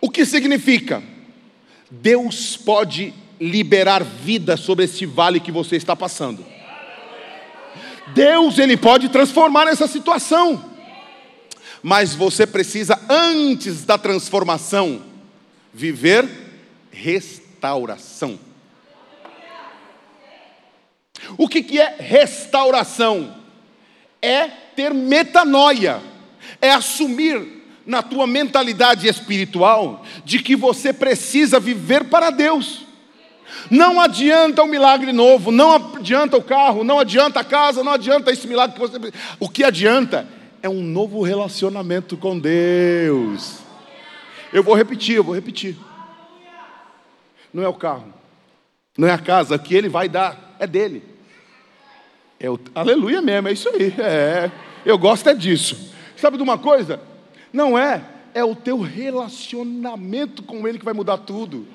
O 0.02 0.10
que 0.10 0.26
significa? 0.26 1.04
Deus 1.92 2.56
pode 2.56 3.14
liberar 3.40 4.04
vida 4.04 4.56
sobre 4.56 4.86
esse 4.86 5.06
vale 5.06 5.40
que 5.40 5.52
você 5.52 5.76
está 5.76 5.96
passando. 5.96 6.46
Deus, 8.14 8.58
Ele 8.58 8.78
pode 8.78 9.10
transformar 9.10 9.68
essa 9.68 9.88
situação. 9.88 10.66
Mas 11.82 12.14
você 12.14 12.46
precisa, 12.46 13.00
antes 13.10 13.86
da 13.86 13.98
transformação, 13.98 15.02
viver 15.74 16.28
restauração. 16.92 18.40
O 21.38 21.48
que, 21.48 21.62
que 21.62 21.80
é 21.80 21.96
restauração? 22.00 23.36
É 24.22 24.48
ter 24.48 24.94
metanoia, 24.94 26.02
é 26.62 26.72
assumir 26.72 27.60
na 27.86 28.02
tua 28.02 28.28
mentalidade 28.28 29.08
espiritual 29.08 30.06
de 30.24 30.40
que 30.40 30.56
você 30.56 30.94
precisa 30.94 31.60
viver 31.60 32.06
para 32.06 32.30
Deus. 32.30 32.86
Não 33.70 34.00
adianta 34.00 34.62
o 34.62 34.66
um 34.66 34.70
milagre 34.70 35.12
novo, 35.12 35.52
não 35.52 35.74
adianta 35.74 36.38
o 36.38 36.44
carro, 36.44 36.84
não 36.84 37.00
adianta 37.00 37.40
a 37.40 37.44
casa, 37.44 37.84
não 37.84 37.94
adianta 37.94 38.32
esse 38.32 38.48
milagre 38.48 38.76
que 38.76 38.80
você. 38.80 38.98
O 39.40 39.50
que 39.50 39.64
adianta 39.64 40.28
é 40.62 40.70
um 40.70 40.82
novo 40.82 41.22
relacionamento 41.22 42.16
com 42.16 42.38
Deus. 42.38 43.69
Eu 44.52 44.64
vou 44.64 44.76
repetir, 44.76 45.16
eu 45.16 45.24
vou 45.24 45.36
repetir. 45.36 45.78
Não 47.54 47.64
é 47.64 47.68
o 47.68 47.74
carro, 47.74 48.14
não 48.98 49.08
é 49.08 49.12
a 49.12 49.18
casa 49.18 49.58
que 49.58 49.74
ele 49.74 49.90
vai 49.90 50.08
dar, 50.08 50.56
é 50.60 50.68
dele. 50.68 51.04
É 52.40 52.50
o, 52.50 52.60
aleluia 52.74 53.22
mesmo, 53.22 53.48
é 53.48 53.52
isso 53.52 53.70
aí. 53.70 53.94
É, 54.00 54.52
eu 54.86 54.98
gosto 54.98 55.30
é 55.30 55.34
disso. 55.34 55.94
Sabe 56.16 56.38
de 56.38 56.44
uma 56.44 56.58
coisa? 56.58 57.02
Não 57.52 57.78
é, 57.78 58.04
é 58.34 58.44
o 58.44 58.56
teu 58.56 58.80
relacionamento 58.80 60.44
com 60.44 60.68
ele 60.68 60.80
que 60.80 60.86
vai 60.86 60.94
mudar 60.94 61.18
tudo. 61.18 61.68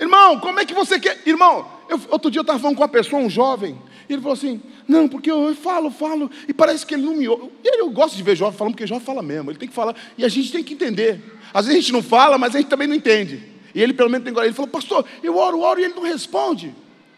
Irmão, 0.00 0.40
como 0.40 0.58
é 0.58 0.64
que 0.64 0.74
você 0.74 0.98
quer? 0.98 1.20
Irmão, 1.26 1.68
eu, 1.88 2.00
outro 2.08 2.30
dia 2.30 2.40
eu 2.40 2.42
estava 2.42 2.58
falando 2.58 2.76
com 2.76 2.82
uma 2.82 2.88
pessoa, 2.88 3.22
um 3.22 3.30
jovem, 3.30 3.80
e 4.08 4.12
ele 4.12 4.22
falou 4.22 4.34
assim: 4.34 4.60
Não, 4.86 5.08
porque 5.08 5.30
eu 5.30 5.54
falo, 5.54 5.90
falo, 5.90 6.30
e 6.48 6.52
parece 6.52 6.84
que 6.84 6.94
ele 6.94 7.02
não 7.02 7.14
me 7.14 7.28
ouve. 7.28 7.50
E 7.64 7.80
eu 7.80 7.90
gosto 7.90 8.16
de 8.16 8.22
ver 8.22 8.36
jovem 8.36 8.56
falando, 8.56 8.74
porque 8.74 8.86
jovem 8.86 9.04
fala 9.04 9.22
mesmo, 9.22 9.50
ele 9.50 9.58
tem 9.58 9.68
que 9.68 9.74
falar, 9.74 9.94
e 10.16 10.24
a 10.24 10.28
gente 10.28 10.50
tem 10.52 10.62
que 10.62 10.74
entender. 10.74 11.20
Às 11.52 11.66
vezes 11.66 11.78
a 11.78 11.82
gente 11.82 11.92
não 11.92 12.02
fala, 12.02 12.38
mas 12.38 12.54
a 12.54 12.58
gente 12.58 12.68
também 12.68 12.88
não 12.88 12.94
entende. 12.94 13.42
E 13.74 13.82
ele 13.82 13.92
pelo 13.92 14.10
menos 14.10 14.24
tem 14.24 14.44
Ele 14.44 14.52
falou, 14.52 14.70
pastor, 14.70 15.04
eu 15.22 15.36
oro, 15.36 15.60
oro 15.60 15.80
e 15.80 15.84
ele 15.84 15.94
não 15.94 16.02
responde. 16.02 16.74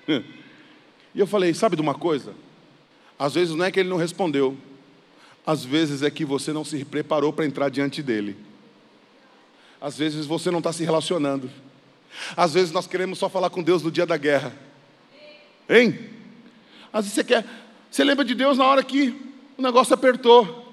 E 1.16 1.20
eu 1.20 1.28
falei, 1.28 1.54
sabe 1.54 1.76
de 1.76 1.82
uma 1.82 1.94
coisa? 1.94 2.34
Às 3.16 3.34
vezes 3.34 3.54
não 3.54 3.64
é 3.64 3.70
que 3.70 3.78
ele 3.78 3.88
não 3.88 3.96
respondeu, 3.96 4.56
às 5.46 5.64
vezes 5.64 6.02
é 6.02 6.10
que 6.10 6.24
você 6.24 6.52
não 6.52 6.64
se 6.64 6.84
preparou 6.84 7.32
para 7.32 7.46
entrar 7.46 7.68
diante 7.68 8.02
dele. 8.02 8.36
Às 9.80 9.96
vezes 9.96 10.26
você 10.26 10.50
não 10.50 10.58
está 10.58 10.72
se 10.72 10.82
relacionando. 10.82 11.48
Às 12.36 12.54
vezes 12.54 12.72
nós 12.72 12.86
queremos 12.86 13.18
só 13.18 13.28
falar 13.28 13.50
com 13.50 13.62
Deus 13.62 13.82
no 13.82 13.90
dia 13.90 14.06
da 14.06 14.16
guerra. 14.16 14.52
Hein? 15.68 16.13
Às 16.94 17.06
vezes 17.06 17.14
você 17.14 17.24
quer, 17.24 17.44
você 17.90 18.04
lembra 18.04 18.24
de 18.24 18.36
Deus 18.36 18.56
na 18.56 18.64
hora 18.64 18.80
que 18.84 19.12
o 19.58 19.62
negócio 19.62 19.92
apertou. 19.92 20.72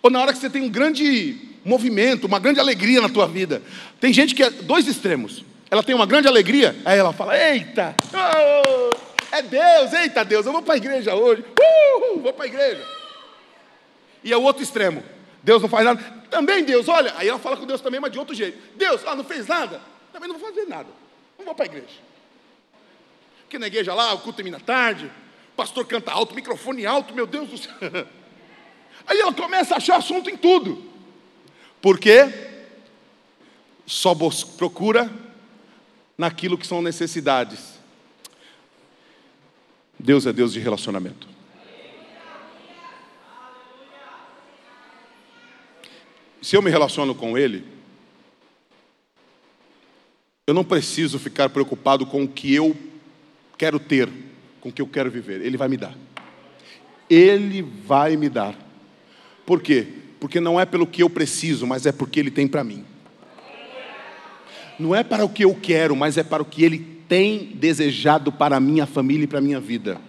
Ou 0.00 0.08
na 0.08 0.20
hora 0.20 0.32
que 0.32 0.38
você 0.38 0.48
tem 0.48 0.62
um 0.62 0.68
grande 0.68 1.36
movimento, 1.64 2.28
uma 2.28 2.38
grande 2.38 2.60
alegria 2.60 3.00
na 3.00 3.08
tua 3.08 3.26
vida. 3.26 3.60
Tem 3.98 4.12
gente 4.12 4.32
que 4.32 4.44
é 4.44 4.48
dois 4.48 4.86
extremos. 4.86 5.44
Ela 5.68 5.82
tem 5.82 5.92
uma 5.92 6.06
grande 6.06 6.28
alegria, 6.28 6.76
aí 6.84 6.96
ela 6.96 7.12
fala: 7.12 7.36
Eita, 7.36 7.96
oh, 8.14 8.96
é 9.34 9.42
Deus, 9.42 9.92
eita 9.92 10.24
Deus, 10.24 10.46
eu 10.46 10.52
vou 10.52 10.62
para 10.62 10.74
a 10.74 10.76
igreja 10.76 11.16
hoje, 11.16 11.42
uh, 11.42 12.20
vou 12.20 12.32
para 12.32 12.44
a 12.44 12.46
igreja. 12.46 12.86
E 14.22 14.32
é 14.32 14.36
o 14.36 14.42
outro 14.42 14.62
extremo: 14.62 15.02
Deus 15.42 15.60
não 15.60 15.68
faz 15.68 15.84
nada, 15.84 16.00
também 16.30 16.62
Deus, 16.62 16.86
olha, 16.86 17.12
aí 17.16 17.28
ela 17.28 17.40
fala 17.40 17.56
com 17.56 17.66
Deus 17.66 17.80
também, 17.80 17.98
mas 17.98 18.12
de 18.12 18.20
outro 18.20 18.36
jeito: 18.36 18.56
Deus, 18.76 19.00
ah, 19.04 19.16
não 19.16 19.24
fez 19.24 19.48
nada, 19.48 19.80
também 20.12 20.28
não 20.28 20.38
vou 20.38 20.48
fazer 20.48 20.66
nada. 20.66 20.88
Não 21.36 21.44
vou 21.44 21.54
para 21.56 21.64
a 21.64 21.66
igreja. 21.66 22.05
Porque 23.46 23.60
na 23.60 23.68
igreja 23.68 23.94
lá, 23.94 24.12
o 24.12 24.18
culto 24.18 24.38
termina 24.38 24.58
tarde, 24.58 25.06
o 25.52 25.56
pastor 25.56 25.86
canta 25.86 26.10
alto, 26.10 26.34
microfone 26.34 26.84
alto, 26.84 27.14
meu 27.14 27.28
Deus 27.28 27.48
do 27.48 27.56
céu. 27.56 27.72
Aí 29.06 29.20
ela 29.20 29.32
começa 29.32 29.74
a 29.74 29.76
achar 29.76 29.98
assunto 29.98 30.28
em 30.28 30.36
tudo. 30.36 30.84
Porque 31.80 32.28
só 33.86 34.16
procura 34.58 35.08
naquilo 36.18 36.58
que 36.58 36.66
são 36.66 36.82
necessidades. 36.82 37.78
Deus 39.96 40.26
é 40.26 40.32
Deus 40.32 40.52
de 40.52 40.58
relacionamento. 40.58 41.28
Se 46.42 46.56
eu 46.56 46.62
me 46.62 46.70
relaciono 46.70 47.14
com 47.14 47.38
Ele, 47.38 47.64
eu 50.48 50.52
não 50.52 50.64
preciso 50.64 51.16
ficar 51.20 51.48
preocupado 51.48 52.04
com 52.04 52.24
o 52.24 52.28
que 52.28 52.52
eu 52.52 52.76
quero 53.56 53.78
ter, 53.78 54.08
com 54.60 54.68
o 54.68 54.72
que 54.72 54.82
eu 54.82 54.86
quero 54.86 55.10
viver. 55.10 55.40
Ele 55.40 55.56
vai 55.56 55.68
me 55.68 55.76
dar. 55.76 55.96
Ele 57.08 57.62
vai 57.62 58.16
me 58.16 58.28
dar. 58.28 58.54
Por 59.44 59.62
quê? 59.62 59.86
Porque 60.18 60.40
não 60.40 60.58
é 60.58 60.64
pelo 60.64 60.86
que 60.86 61.02
eu 61.02 61.10
preciso, 61.10 61.66
mas 61.66 61.86
é 61.86 61.92
porque 61.92 62.18
Ele 62.18 62.30
tem 62.30 62.48
para 62.48 62.64
mim. 62.64 62.84
Não 64.78 64.94
é 64.94 65.02
para 65.02 65.24
o 65.24 65.28
que 65.28 65.44
eu 65.44 65.54
quero, 65.54 65.94
mas 65.96 66.18
é 66.18 66.22
para 66.22 66.42
o 66.42 66.46
que 66.46 66.64
Ele 66.64 66.78
tem 67.08 67.52
desejado 67.54 68.32
para 68.32 68.56
a 68.56 68.60
minha 68.60 68.86
família 68.86 69.24
e 69.24 69.28
para 69.28 69.38
a 69.38 69.42
minha 69.42 69.60
vida. 69.60 70.00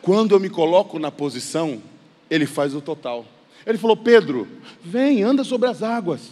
Quando 0.00 0.34
eu 0.34 0.40
me 0.40 0.48
coloco 0.48 0.98
na 0.98 1.10
posição, 1.10 1.82
Ele 2.30 2.46
faz 2.46 2.74
o 2.74 2.80
total. 2.80 3.26
Ele 3.66 3.78
falou: 3.78 3.96
Pedro, 3.96 4.48
vem, 4.82 5.22
anda 5.22 5.44
sobre 5.44 5.68
as 5.68 5.82
águas. 5.82 6.30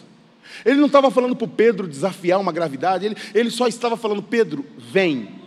Ele 0.64 0.76
não 0.76 0.87
estava 0.87 1.11
falando 1.11 1.37
para 1.37 1.45
o 1.45 1.49
Pedro 1.49 1.87
desafiar 1.87 2.40
uma 2.40 2.52
gravidade, 2.52 3.07
ele, 3.07 3.16
ele 3.35 3.50
só 3.50 3.69
estava 3.69 3.97
falando: 3.97 4.23
Pedro, 4.23 4.64
vem. 4.76 5.39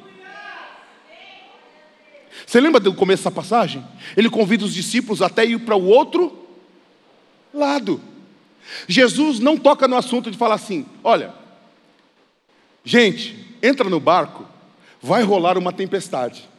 Você 2.46 2.60
lembra 2.60 2.80
do 2.80 2.94
começo 2.94 3.24
dessa 3.24 3.32
passagem? 3.32 3.86
Ele 4.18 4.30
convida 4.30 4.66
os 4.66 4.74
discípulos 4.74 5.22
até 5.22 5.46
ir 5.46 5.60
para 5.60 5.76
o 5.76 5.86
outro 5.86 6.38
lado. 7.54 8.02
Jesus 8.88 9.40
não 9.40 9.58
toca 9.58 9.88
no 9.88 9.96
assunto 9.96 10.32
de 10.32 10.38
falar 10.38 10.56
assim: 10.56 10.86
olha, 11.04 11.34
gente, 12.84 13.58
entra 13.62 13.90
no 13.90 14.00
barco, 14.00 14.46
vai 15.02 15.24
rolar 15.24 15.58
uma 15.58 15.72
tempestade. 15.72 16.50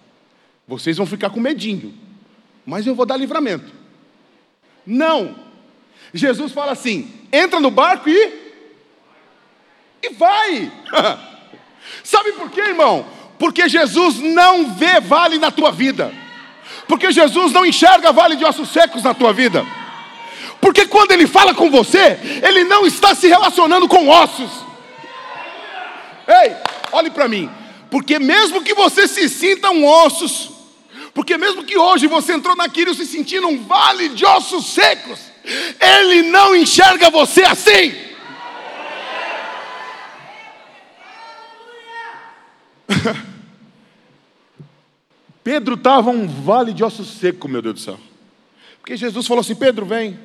Vocês 0.67 0.97
vão 0.97 1.07
ficar 1.07 1.31
com 1.31 1.41
medinho, 1.41 1.95
mas 2.65 2.87
eu 2.87 2.95
vou 2.95 3.07
dar 3.07 3.17
livramento. 3.17 3.73
Não. 4.87 5.37
Jesus 6.13 6.53
fala 6.53 6.73
assim: 6.73 7.13
entra 7.33 7.61
no 7.61 7.71
barco 7.71 8.09
e 8.09 8.45
e 10.05 10.11
vai. 10.11 10.71
Sabe 12.05 12.33
por 12.33 12.51
quê, 12.51 12.61
irmão? 12.61 13.07
Porque 13.39 13.69
Jesus 13.69 14.19
não 14.19 14.75
vê 14.75 15.01
vale 15.01 15.39
na 15.39 15.51
tua 15.51 15.71
vida. 15.71 16.13
Porque 16.87 17.13
Jesus 17.13 17.53
não 17.53 17.65
enxerga 17.65 18.13
vale 18.13 18.37
de 18.37 18.45
ossos 18.45 18.69
secos 18.69 19.03
na 19.03 19.15
tua 19.15 19.33
vida. 19.33 19.65
Porque 20.61 20.87
quando 20.87 21.13
ele 21.13 21.27
fala 21.27 21.55
com 21.55 21.71
você, 21.71 22.19
ele 22.43 22.65
não 22.65 22.87
está 22.87 23.15
se 23.15 23.27
relacionando 23.29 23.89
com 23.89 24.09
ossos. 24.09 24.51
Ei, 26.27 26.57
olhe 26.93 27.11
para 27.11 27.29
mim. 27.29 27.51
Porque 27.91 28.19
mesmo 28.19 28.63
que 28.63 28.75
você 28.75 29.07
se 29.07 29.29
sinta 29.29 29.71
um 29.71 29.87
ossos, 29.87 30.51
porque 31.13 31.37
mesmo 31.37 31.65
que 31.65 31.77
hoje 31.77 32.07
você 32.07 32.33
entrou 32.33 32.57
naquilo 32.57 32.95
se 32.95 33.07
sentindo 33.07 33.47
um 33.47 33.63
vale 33.65 34.09
de 34.11 34.25
ossos 34.25 34.67
secos, 34.67 35.21
ele 35.81 36.23
não 36.23 36.57
enxerga 36.57 37.11
você 37.11 37.43
assim. 37.45 37.95
Pedro 45.45 45.75
estava 45.75 46.11
um 46.11 46.27
vale 46.27 46.73
de 46.73 46.83
ossos 46.83 47.09
seco, 47.19 47.49
meu 47.49 47.61
Deus 47.61 47.75
do 47.75 47.81
céu. 47.81 47.99
Porque 48.81 48.97
Jesus 48.97 49.27
falou 49.27 49.41
assim: 49.41 49.55
Pedro, 49.55 49.85
vem. 49.85 50.19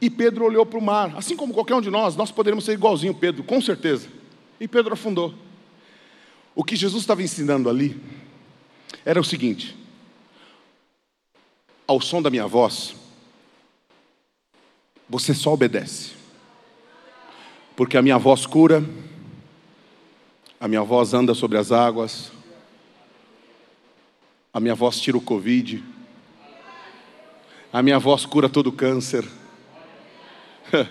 E 0.00 0.10
Pedro 0.10 0.44
olhou 0.44 0.66
para 0.66 0.78
o 0.78 0.82
mar. 0.82 1.14
Assim 1.16 1.36
como 1.36 1.54
qualquer 1.54 1.74
um 1.74 1.80
de 1.80 1.90
nós, 1.90 2.16
nós 2.16 2.30
poderíamos 2.30 2.64
ser 2.64 2.72
igualzinho 2.72 3.14
Pedro, 3.14 3.42
com 3.42 3.60
certeza. 3.60 4.08
E 4.60 4.68
Pedro 4.68 4.92
afundou. 4.92 5.34
O 6.54 6.62
que 6.62 6.76
Jesus 6.76 7.02
estava 7.02 7.22
ensinando 7.22 7.68
ali 7.68 8.00
era 9.04 9.20
o 9.20 9.24
seguinte: 9.24 9.76
ao 11.86 12.00
som 12.00 12.20
da 12.20 12.30
minha 12.30 12.46
voz, 12.46 12.94
você 15.08 15.34
só 15.34 15.52
obedece. 15.52 16.12
Porque 17.76 17.96
a 17.96 18.02
minha 18.02 18.18
voz 18.18 18.46
cura, 18.46 18.84
a 20.64 20.68
minha 20.68 20.82
voz 20.82 21.12
anda 21.12 21.34
sobre 21.34 21.58
as 21.58 21.70
águas, 21.70 22.32
a 24.50 24.58
minha 24.58 24.74
voz 24.74 24.98
tira 24.98 25.14
o 25.14 25.20
Covid. 25.20 25.84
A 27.70 27.82
minha 27.82 27.98
voz 27.98 28.24
cura 28.24 28.48
todo 28.48 28.72
câncer. 28.72 29.28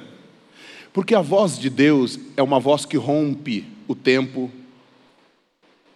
Porque 0.94 1.15
a 1.15 1.22
voz 1.22 1.58
de 1.58 1.72
Deus 1.72 2.20
é 2.38 2.44
uma 2.44 2.60
voz 2.60 2.86
que 2.86 2.98
rompe 2.98 3.65
o 3.88 3.96
tempo, 3.96 4.51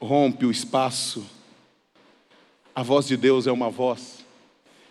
rompe 0.01 0.48
o 0.48 0.50
espaço. 0.50 1.24
A 2.74 2.81
voz 2.81 3.05
de 3.05 3.15
Deus 3.15 3.46
é 3.46 3.51
uma 3.51 3.69
voz 3.69 4.25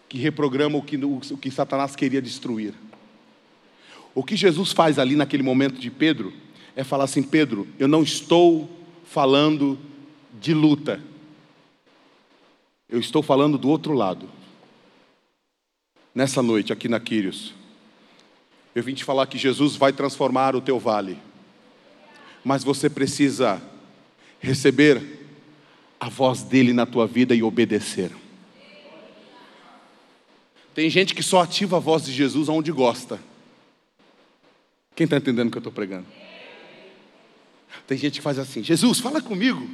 que 0.09 0.17
reprograma 0.17 0.79
o 0.79 0.83
que, 0.83 0.97
o 0.97 1.37
que 1.37 1.51
Satanás 1.51 1.97
queria 1.97 2.23
destruir. 2.23 2.73
O 4.15 4.23
que 4.23 4.37
Jesus 4.37 4.71
faz 4.71 4.97
ali 4.97 5.17
naquele 5.17 5.43
momento 5.43 5.77
de 5.81 5.91
Pedro 5.91 6.33
é 6.77 6.85
falar 6.85 7.03
assim: 7.03 7.25
Pedro, 7.25 7.67
eu 7.81 7.89
não 7.89 8.05
estou 8.05 8.76
falando 9.07 9.79
de 10.39 10.53
luta, 10.53 11.01
eu 12.89 13.01
estou 13.01 13.23
falando 13.23 13.57
do 13.57 13.69
outro 13.69 13.95
lado. 13.95 14.29
Nessa 16.15 16.43
noite, 16.43 16.73
aqui 16.73 16.89
na 16.89 17.01
Quírios, 17.01 17.55
eu 18.75 18.83
vim 18.83 18.95
te 18.95 19.05
falar 19.05 19.27
que 19.27 19.39
Jesus 19.39 19.77
vai 19.77 19.93
transformar 19.93 20.55
o 20.55 20.61
teu 20.61 20.79
vale, 20.79 21.19
mas 22.45 22.63
você 22.63 22.91
precisa 22.91 23.63
receber 24.39 25.03
a 25.99 26.09
voz 26.09 26.43
dele 26.43 26.73
na 26.73 26.85
tua 26.85 27.07
vida 27.07 27.35
e 27.35 27.43
obedecer. 27.43 28.13
Tem 30.75 30.91
gente 30.91 31.15
que 31.15 31.23
só 31.23 31.41
ativa 31.41 31.79
a 31.79 31.81
voz 31.81 32.05
de 32.05 32.13
Jesus 32.13 32.49
onde 32.49 32.71
gosta. 32.71 33.19
Quem 34.95 35.05
está 35.05 35.17
entendendo 35.17 35.49
o 35.49 35.51
que 35.51 35.57
eu 35.57 35.61
estou 35.61 35.73
pregando? 35.73 36.07
Tem 37.87 37.97
gente 37.99 38.15
que 38.15 38.23
faz 38.23 38.39
assim: 38.39 38.63
Jesus, 38.63 39.01
fala 39.01 39.21
comigo. 39.21 39.69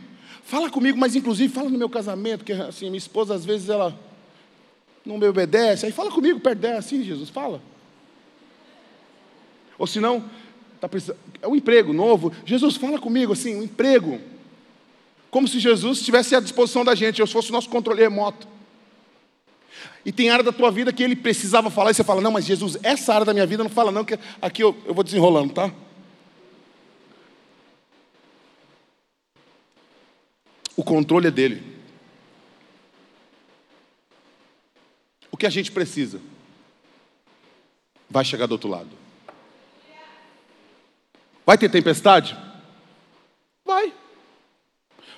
Fala 0.44 0.68
comigo, 0.68 0.98
mas 0.98 1.14
inclusive 1.14 1.52
fala 1.52 1.70
no 1.70 1.78
meu 1.78 1.88
casamento, 1.88 2.44
que 2.44 2.52
assim, 2.52 2.86
minha 2.86 2.98
esposa 2.98 3.34
às 3.34 3.44
vezes 3.44 3.68
ela 3.68 3.98
não 5.04 5.18
me 5.18 5.26
obedece. 5.26 5.86
Aí 5.86 5.92
fala 5.92 6.10
comigo 6.10 6.40
perto 6.40 6.58
dela, 6.58 6.78
assim, 6.78 7.02
Jesus, 7.02 7.30
fala. 7.30 7.62
Ou 9.78 9.86
se 9.86 10.00
não, 10.00 10.24
tá 10.80 10.88
é 11.40 11.48
um 11.48 11.56
emprego 11.56 11.92
novo. 11.92 12.32
Jesus, 12.44 12.76
fala 12.76 12.98
comigo 12.98 13.32
assim, 13.32 13.56
um 13.56 13.62
emprego. 13.62 14.20
Como 15.30 15.48
se 15.48 15.58
Jesus 15.58 15.98
estivesse 15.98 16.34
à 16.34 16.40
disposição 16.40 16.84
da 16.84 16.94
gente, 16.94 17.20
eu 17.20 17.26
fosse 17.26 17.50
o 17.50 17.52
nosso 17.52 17.68
controle 17.68 18.02
remoto. 18.02 18.46
E 20.04 20.12
tem 20.12 20.28
área 20.28 20.44
da 20.44 20.52
tua 20.52 20.70
vida 20.70 20.92
que 20.92 21.02
ele 21.02 21.16
precisava 21.16 21.70
falar, 21.70 21.90
e 21.90 21.94
você 21.94 22.04
fala, 22.04 22.20
não, 22.20 22.30
mas 22.30 22.44
Jesus, 22.44 22.76
essa 22.82 23.14
área 23.14 23.24
da 23.24 23.32
minha 23.32 23.46
vida 23.46 23.62
não 23.62 23.70
fala, 23.70 23.90
não, 23.90 24.04
que 24.04 24.18
aqui 24.40 24.62
eu, 24.62 24.76
eu 24.84 24.92
vou 24.92 25.02
desenrolando, 25.02 25.52
tá? 25.54 25.72
O 30.76 30.82
controle 30.82 31.28
é 31.28 31.30
dele. 31.30 31.62
O 35.30 35.36
que 35.36 35.46
a 35.46 35.50
gente 35.50 35.72
precisa 35.72 36.20
vai 38.08 38.24
chegar 38.24 38.46
do 38.46 38.52
outro 38.52 38.68
lado. 38.68 38.90
Vai 41.44 41.58
ter 41.58 41.68
tempestade? 41.68 42.36
Vai. 43.64 43.92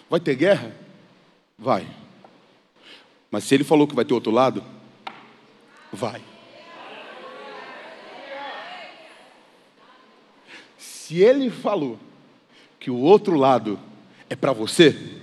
Vai 0.08 0.20
ter 0.20 0.34
guerra? 0.36 0.74
Vai. 1.58 1.86
Mas 3.30 3.44
se 3.44 3.54
ele 3.54 3.64
falou 3.64 3.86
que 3.86 3.94
vai 3.94 4.04
ter 4.04 4.14
outro 4.14 4.30
lado, 4.30 4.64
vai. 5.92 6.22
Se 10.78 11.20
ele 11.20 11.50
falou 11.50 11.98
que 12.78 12.90
o 12.90 12.98
outro 12.98 13.36
lado 13.36 13.78
é 14.30 14.36
para 14.36 14.52
você, 14.52 15.20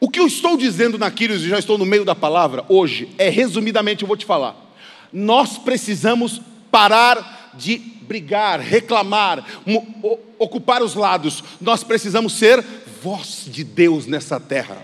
O 0.00 0.08
que 0.08 0.18
eu 0.18 0.26
estou 0.26 0.56
dizendo 0.56 0.96
naquilo, 0.96 1.34
e 1.34 1.48
já 1.48 1.58
estou 1.58 1.76
no 1.76 1.84
meio 1.84 2.06
da 2.06 2.14
palavra, 2.14 2.64
hoje, 2.70 3.10
é 3.18 3.28
resumidamente, 3.28 4.02
eu 4.02 4.08
vou 4.08 4.16
te 4.16 4.24
falar. 4.24 4.56
Nós 5.12 5.58
precisamos 5.58 6.40
parar 6.70 7.52
de 7.54 7.76
brigar, 7.78 8.60
reclamar, 8.60 9.44
ocupar 10.38 10.82
os 10.82 10.94
lados. 10.94 11.44
Nós 11.60 11.84
precisamos 11.84 12.32
ser 12.32 12.64
voz 13.02 13.44
de 13.46 13.62
Deus 13.62 14.06
nessa 14.06 14.40
terra. 14.40 14.82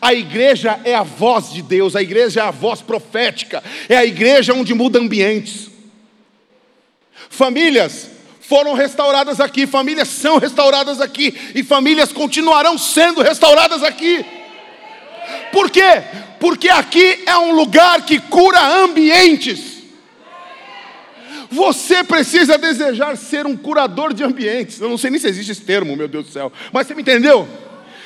A 0.00 0.14
igreja 0.14 0.80
é 0.84 0.94
a 0.94 1.02
voz 1.02 1.52
de 1.52 1.60
Deus, 1.60 1.94
a 1.94 2.02
igreja 2.02 2.40
é 2.40 2.42
a 2.44 2.50
voz 2.50 2.80
profética, 2.80 3.62
é 3.88 3.96
a 3.96 4.06
igreja 4.06 4.54
onde 4.54 4.72
muda 4.72 4.98
ambientes. 4.98 5.70
Famílias, 7.28 8.10
foram 8.52 8.74
restauradas 8.74 9.40
aqui, 9.40 9.66
famílias 9.66 10.08
são 10.08 10.36
restauradas 10.36 11.00
aqui, 11.00 11.34
e 11.54 11.62
famílias 11.62 12.12
continuarão 12.12 12.76
sendo 12.76 13.22
restauradas 13.22 13.82
aqui. 13.82 14.22
Por 15.50 15.70
quê? 15.70 16.02
Porque 16.38 16.68
aqui 16.68 17.22
é 17.24 17.34
um 17.38 17.52
lugar 17.52 18.02
que 18.02 18.18
cura 18.18 18.60
ambientes. 18.84 19.78
Você 21.50 22.04
precisa 22.04 22.58
desejar 22.58 23.16
ser 23.16 23.46
um 23.46 23.56
curador 23.56 24.12
de 24.12 24.22
ambientes. 24.22 24.78
Eu 24.78 24.90
não 24.90 24.98
sei 24.98 25.08
nem 25.08 25.18
se 25.18 25.28
existe 25.28 25.52
esse 25.52 25.62
termo, 25.62 25.96
meu 25.96 26.06
Deus 26.06 26.26
do 26.26 26.30
céu. 26.30 26.52
Mas 26.70 26.86
você 26.86 26.94
me 26.94 27.00
entendeu? 27.00 27.48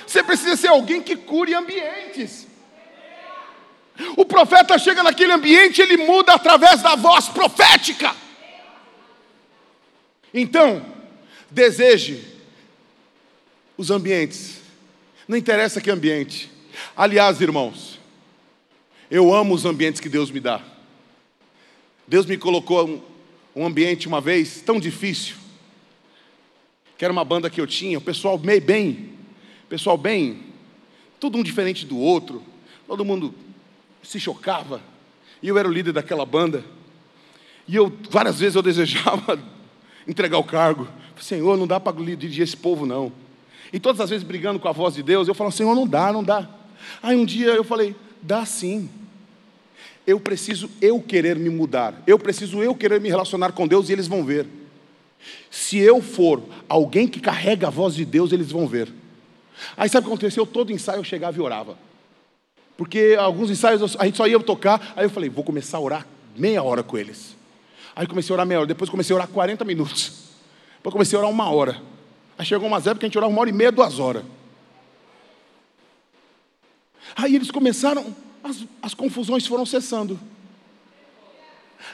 Você 0.06 0.22
precisa 0.22 0.54
ser 0.54 0.68
alguém 0.68 1.02
que 1.02 1.16
cure 1.16 1.54
ambientes. 1.54 2.46
O 4.16 4.24
profeta 4.24 4.78
chega 4.78 5.02
naquele 5.02 5.32
ambiente, 5.32 5.82
ele 5.82 5.96
muda 5.96 6.34
através 6.34 6.82
da 6.82 6.94
voz 6.94 7.26
profética. 7.26 8.14
Então, 10.32 10.84
deseje 11.50 12.24
os 13.76 13.90
ambientes. 13.90 14.60
Não 15.28 15.36
interessa 15.36 15.80
que 15.80 15.90
ambiente. 15.90 16.50
Aliás, 16.96 17.40
irmãos, 17.40 17.98
eu 19.10 19.34
amo 19.34 19.54
os 19.54 19.64
ambientes 19.64 20.00
que 20.00 20.08
Deus 20.08 20.30
me 20.30 20.40
dá. 20.40 20.62
Deus 22.06 22.26
me 22.26 22.36
colocou 22.36 23.02
um, 23.54 23.66
ambiente 23.66 24.06
uma 24.06 24.20
vez 24.20 24.60
tão 24.60 24.78
difícil, 24.78 25.36
que 26.96 27.04
era 27.04 27.12
uma 27.12 27.24
banda 27.24 27.50
que 27.50 27.60
eu 27.60 27.66
tinha, 27.66 27.98
o 27.98 28.02
pessoal 28.02 28.38
meio 28.38 28.60
bem, 28.60 29.12
pessoal 29.68 29.98
bem, 29.98 30.44
todo 31.18 31.36
um 31.36 31.42
diferente 31.42 31.84
do 31.84 31.98
outro, 31.98 32.42
todo 32.86 33.04
mundo 33.04 33.34
se 34.02 34.20
chocava, 34.20 34.80
e 35.42 35.48
eu 35.48 35.58
era 35.58 35.68
o 35.68 35.72
líder 35.72 35.92
daquela 35.92 36.24
banda, 36.24 36.64
e 37.66 37.74
eu 37.74 37.92
várias 38.08 38.38
vezes 38.38 38.54
eu 38.54 38.62
desejava 38.62 39.36
entregar 40.06 40.38
o 40.38 40.44
cargo. 40.44 40.88
Senhor, 41.20 41.56
não 41.56 41.66
dá 41.66 41.80
para 41.80 41.96
dirigir 41.96 42.42
esse 42.42 42.56
povo, 42.56 42.84
não. 42.84 43.12
E 43.72 43.80
todas 43.80 44.00
as 44.00 44.10
vezes 44.10 44.26
brigando 44.26 44.58
com 44.58 44.68
a 44.68 44.72
voz 44.72 44.94
de 44.94 45.02
Deus, 45.02 45.28
eu 45.28 45.34
falo, 45.34 45.50
Senhor, 45.50 45.74
não 45.74 45.86
dá, 45.86 46.12
não 46.12 46.22
dá. 46.22 46.48
Aí 47.02 47.16
um 47.16 47.24
dia 47.24 47.48
eu 47.48 47.64
falei, 47.64 47.96
dá 48.22 48.44
sim. 48.44 48.88
Eu 50.06 50.20
preciso 50.20 50.70
eu 50.80 51.00
querer 51.00 51.36
me 51.36 51.50
mudar. 51.50 52.02
Eu 52.06 52.18
preciso 52.18 52.62
eu 52.62 52.74
querer 52.74 53.00
me 53.00 53.08
relacionar 53.08 53.52
com 53.52 53.66
Deus 53.66 53.88
e 53.88 53.92
eles 53.92 54.06
vão 54.06 54.24
ver. 54.24 54.46
Se 55.50 55.78
eu 55.78 56.00
for 56.00 56.42
alguém 56.68 57.08
que 57.08 57.18
carrega 57.18 57.66
a 57.66 57.70
voz 57.70 57.94
de 57.94 58.04
Deus, 58.04 58.32
eles 58.32 58.52
vão 58.52 58.68
ver. 58.68 58.92
Aí 59.76 59.88
sabe 59.88 60.06
o 60.06 60.10
que 60.10 60.14
aconteceu? 60.14 60.46
Todo 60.46 60.72
ensaio 60.72 61.00
eu 61.00 61.04
chegava 61.04 61.36
e 61.36 61.40
orava. 61.40 61.76
Porque 62.76 63.16
alguns 63.18 63.50
ensaios 63.50 63.96
a 63.98 64.04
gente 64.04 64.16
só 64.16 64.26
ia 64.28 64.38
tocar, 64.38 64.92
aí 64.94 65.06
eu 65.06 65.10
falei, 65.10 65.30
vou 65.30 65.42
começar 65.42 65.78
a 65.78 65.80
orar 65.80 66.06
meia 66.36 66.62
hora 66.62 66.82
com 66.82 66.98
eles. 66.98 67.34
Aí 67.96 68.06
comecei 68.06 68.30
a 68.30 68.34
orar 68.34 68.46
meia 68.46 68.60
hora, 68.60 68.66
depois 68.66 68.90
comecei 68.90 69.14
a 69.14 69.16
orar 69.16 69.28
40 69.28 69.64
minutos. 69.64 70.12
Depois 70.76 70.92
comecei 70.92 71.16
a 71.16 71.20
orar 71.20 71.30
uma 71.30 71.50
hora. 71.50 71.80
Aí 72.36 72.44
chegou 72.44 72.68
umas 72.68 72.82
épocas 72.82 73.00
que 73.00 73.06
a 73.06 73.08
gente 73.08 73.16
orava 73.16 73.32
uma 73.32 73.40
hora 73.40 73.48
e 73.48 73.54
meia, 73.54 73.72
duas 73.72 73.98
horas. 73.98 74.22
Aí 77.16 77.34
eles 77.34 77.50
começaram, 77.50 78.14
as, 78.44 78.66
as 78.82 78.92
confusões 78.92 79.46
foram 79.46 79.64
cessando. 79.64 80.20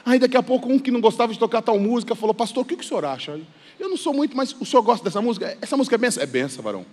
Aí 0.05 0.19
daqui 0.19 0.35
a 0.35 0.43
pouco 0.43 0.67
um 0.69 0.77
que 0.77 0.91
não 0.91 0.99
gostava 0.99 1.31
de 1.31 1.39
tocar 1.39 1.61
tal 1.61 1.79
música 1.79 2.13
falou, 2.15 2.33
pastor, 2.33 2.63
o 2.63 2.65
que, 2.65 2.75
que 2.75 2.83
o 2.83 2.87
senhor 2.87 3.05
acha? 3.05 3.39
Eu 3.79 3.87
não 3.87 3.95
sou 3.95 4.13
muito, 4.13 4.35
mas 4.35 4.53
o 4.59 4.65
senhor 4.65 4.81
gosta 4.81 5.05
dessa 5.05 5.21
música? 5.21 5.57
Essa 5.61 5.77
música 5.77 5.95
é 5.95 5.97
benção? 5.97 6.21
É 6.21 6.25
benção, 6.25 6.61
varão. 6.61 6.85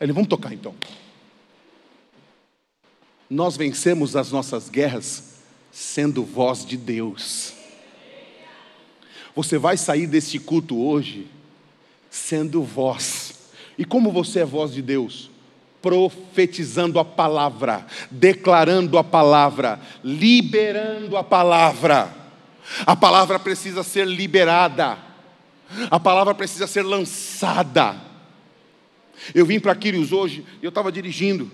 Ele, 0.00 0.12
vamos 0.12 0.28
tocar 0.28 0.54
então. 0.54 0.74
Nós 3.28 3.58
vencemos 3.58 4.16
as 4.16 4.32
nossas 4.32 4.70
guerras 4.70 5.34
sendo 5.70 6.24
voz 6.24 6.64
de 6.64 6.78
Deus. 6.78 7.63
Você 9.34 9.58
vai 9.58 9.76
sair 9.76 10.06
desse 10.06 10.38
culto 10.38 10.78
hoje 10.78 11.26
sendo 12.10 12.62
voz. 12.62 13.34
E 13.76 13.84
como 13.84 14.12
você 14.12 14.40
é 14.40 14.44
voz 14.44 14.72
de 14.72 14.80
Deus? 14.80 15.30
Profetizando 15.82 16.98
a 16.98 17.04
palavra, 17.04 17.86
declarando 18.10 18.96
a 18.96 19.04
palavra, 19.04 19.80
liberando 20.02 21.16
a 21.16 21.24
palavra. 21.24 22.14
A 22.86 22.96
palavra 22.96 23.38
precisa 23.38 23.82
ser 23.82 24.06
liberada, 24.06 24.96
a 25.90 26.00
palavra 26.00 26.34
precisa 26.34 26.66
ser 26.66 26.82
lançada. 26.82 28.00
Eu 29.34 29.44
vim 29.44 29.60
para 29.60 29.74
Quírios 29.74 30.12
hoje, 30.12 30.44
eu 30.62 30.70
estava 30.70 30.90
dirigindo, 30.90 31.50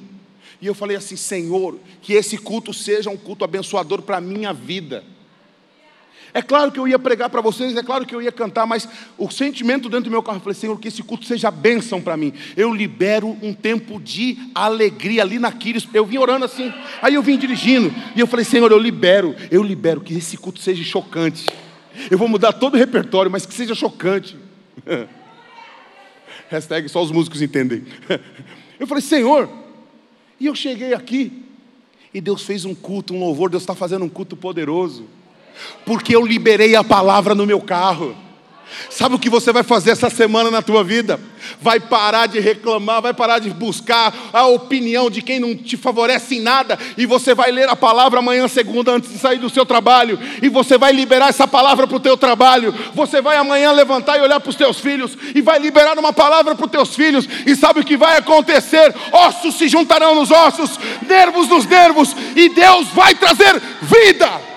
e 0.61 0.66
eu 0.66 0.75
falei 0.75 0.97
assim: 0.97 1.16
Senhor, 1.16 1.79
que 2.01 2.12
esse 2.12 2.38
culto 2.38 2.73
seja 2.73 3.11
um 3.11 3.16
culto 3.16 3.45
abençoador 3.45 4.03
para 4.03 4.19
a 4.19 4.21
minha 4.21 4.53
vida. 4.53 5.05
É 6.33 6.40
claro 6.40 6.71
que 6.71 6.79
eu 6.79 6.87
ia 6.87 6.99
pregar 6.99 7.29
para 7.29 7.40
vocês, 7.40 7.77
é 7.77 7.83
claro 7.83 8.07
que 8.07 8.14
eu 8.14 8.23
ia 8.23 8.31
cantar, 8.31 8.66
mas 8.66 8.88
o 9.19 9.31
sentimento 9.31 9.88
dentro 9.88 10.05
do 10.05 10.11
meu 10.11 10.23
carro, 10.23 10.38
eu 10.38 10.43
falei, 10.43 10.55
Senhor, 10.55 10.79
que 10.79 10.88
esse 10.88 11.03
culto 11.03 11.25
seja 11.25 11.51
bênção 11.51 12.01
para 12.01 12.16
mim. 12.16 12.33
Eu 12.57 12.73
libero 12.73 13.37
um 13.43 13.53
tempo 13.53 14.01
de 14.01 14.38
alegria 14.55 15.23
ali 15.23 15.38
na. 15.38 15.53
Eu 15.93 16.07
vim 16.07 16.19
orando 16.19 16.45
assim, 16.45 16.73
aí 17.03 17.14
eu 17.14 17.23
vim 17.23 17.37
dirigindo, 17.37 17.93
e 18.14 18.21
eu 18.21 18.27
falei, 18.27 18.45
Senhor, 18.45 18.71
eu 18.71 18.79
libero, 18.79 19.35
eu 19.51 19.62
libero 19.62 20.01
que 20.01 20.14
esse 20.14 20.37
culto 20.37 20.61
seja 20.61 20.83
chocante. 20.85 21.47
Eu 22.11 22.16
vou 22.16 22.29
mudar 22.29 22.53
todo 22.53 22.75
o 22.75 22.79
repertório, 22.79 23.31
mas 23.31 23.45
que 23.45 23.53
seja 23.53 23.75
chocante. 23.75 24.37
Hashtag 26.49 26.88
só 26.88 27.03
os 27.03 27.11
músicos 27.11 27.43
entendem. 27.43 27.85
Eu 28.81 28.87
falei, 28.87 29.03
Senhor, 29.03 29.47
e 30.40 30.47
eu 30.47 30.55
cheguei 30.55 30.95
aqui, 30.95 31.45
e 32.14 32.21
Deus 32.21 32.43
fez 32.43 32.64
um 32.64 32.75
culto, 32.75 33.12
um 33.12 33.21
louvor, 33.21 33.51
Deus 33.51 33.62
está 33.62 33.75
fazendo 33.75 34.07
um 34.07 34.09
culto 34.09 34.35
poderoso, 34.35 35.05
porque 35.85 36.14
eu 36.14 36.25
liberei 36.25 36.75
a 36.75 36.85
palavra 36.85 37.35
no 37.35 37.46
meu 37.46 37.61
carro. 37.61 38.16
Sabe 38.88 39.14
o 39.14 39.18
que 39.18 39.29
você 39.29 39.53
vai 39.53 39.62
fazer 39.62 39.90
essa 39.90 40.09
semana 40.09 40.51
na 40.51 40.62
tua 40.62 40.85
vida? 40.85 41.20
Vai 41.61 41.81
parar 41.81 42.27
de 42.27 42.38
reclamar, 42.38 43.03
vai 43.03 43.12
parar 43.12 43.38
de 43.38 43.51
buscar 43.51 44.14
a 44.33 44.46
opinião 44.46 45.11
de 45.11 45.23
quem 45.23 45.40
não 45.40 45.57
te 45.57 45.77
favorece 45.77 46.37
em 46.37 46.40
nada, 46.40 46.79
e 46.96 47.07
você 47.07 47.35
vai 47.35 47.51
ler 47.51 47.68
a 47.68 47.77
palavra 47.77 48.20
amanhã, 48.20 48.46
segunda, 48.46 48.92
antes 48.92 49.11
de 49.11 49.18
sair 49.18 49.38
do 49.38 49.51
seu 49.51 49.66
trabalho, 49.66 50.18
e 50.40 50.49
você 50.49 50.79
vai 50.79 50.92
liberar 50.92 51.29
essa 51.29 51.49
palavra 51.49 51.87
para 51.87 51.96
o 51.96 52.01
teu 52.01 52.16
trabalho. 52.16 52.75
Você 52.94 53.20
vai 53.20 53.37
amanhã 53.37 53.73
levantar 53.73 54.18
e 54.18 54.23
olhar 54.23 54.40
para 54.40 54.51
os 54.51 54.57
teus 54.57 54.79
filhos, 54.79 55.16
e 55.35 55.40
vai 55.40 55.59
liberar 55.59 55.99
uma 55.99 56.12
palavra 56.12 56.55
para 56.55 56.66
os 56.66 56.70
teus 56.70 56.94
filhos, 56.94 57.29
e 57.46 57.57
sabe 57.57 57.81
o 57.81 57.85
que 57.85 57.96
vai 57.96 58.16
acontecer? 58.18 58.94
Ossos 59.12 59.57
se 59.57 59.68
juntarão 59.68 60.14
nos 60.14 60.31
ossos, 60.31 60.79
nervos 61.07 61.49
nos 61.49 61.66
nervos, 61.66 62.14
e 62.37 62.49
Deus 62.51 62.88
vai 62.88 63.14
trazer 63.14 63.61
vida. 63.83 64.51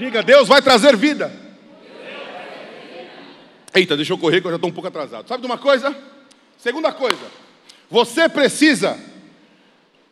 Diga, 0.00 0.22
Deus 0.22 0.48
vai 0.48 0.62
trazer 0.62 0.96
vida. 0.96 1.30
Eita, 3.74 3.94
deixa 3.94 4.14
eu 4.14 4.16
correr 4.16 4.40
que 4.40 4.46
eu 4.46 4.50
já 4.50 4.56
estou 4.56 4.70
um 4.70 4.72
pouco 4.72 4.88
atrasado. 4.88 5.28
Sabe 5.28 5.42
de 5.42 5.46
uma 5.46 5.58
coisa? 5.58 5.94
Segunda 6.56 6.90
coisa, 6.90 7.20
você 7.90 8.26
precisa 8.26 8.98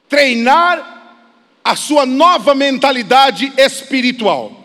treinar 0.06 1.24
a 1.64 1.74
sua 1.74 2.04
nova 2.04 2.54
mentalidade 2.54 3.50
espiritual. 3.56 4.62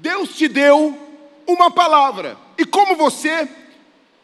Deus 0.00 0.30
te 0.36 0.48
deu 0.48 0.98
uma 1.46 1.70
palavra, 1.70 2.36
e 2.58 2.64
como 2.64 2.96
você 2.96 3.48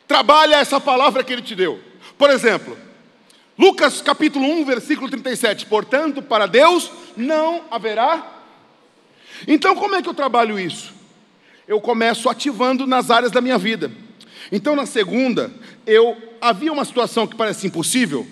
trabalha 0.09 0.57
essa 0.57 0.81
palavra 0.81 1.23
que 1.23 1.33
Ele 1.33 1.43
te 1.43 1.55
deu? 1.55 1.81
Por 2.19 2.29
exemplo, 2.29 2.77
Lucas 3.57 4.03
capítulo 4.03 4.45
1, 4.45 4.65
versículo 4.65 5.09
37. 5.09 5.67
Portanto, 5.67 6.21
para 6.23 6.47
Deus 6.47 6.91
não 7.17 7.63
haverá 7.71 8.42
então, 9.47 9.75
como 9.75 9.95
é 9.95 10.03
que 10.03 10.09
eu 10.09 10.15
trabalho 10.15 10.59
isso? 10.59 10.93
Eu 11.67 11.81
começo 11.81 12.29
ativando 12.29 12.87
nas 12.87 13.11
áreas 13.11 13.33
da 13.33 13.41
minha 13.41 13.59
vida. 13.59 13.91
Então, 14.51 14.75
na 14.77 14.87
segunda, 14.87 15.51
eu 15.87 16.17
havia 16.41 16.73
uma 16.73 16.85
situação 16.85 17.27
que 17.27 17.37
parecia 17.37 17.69
impossível, 17.69 18.27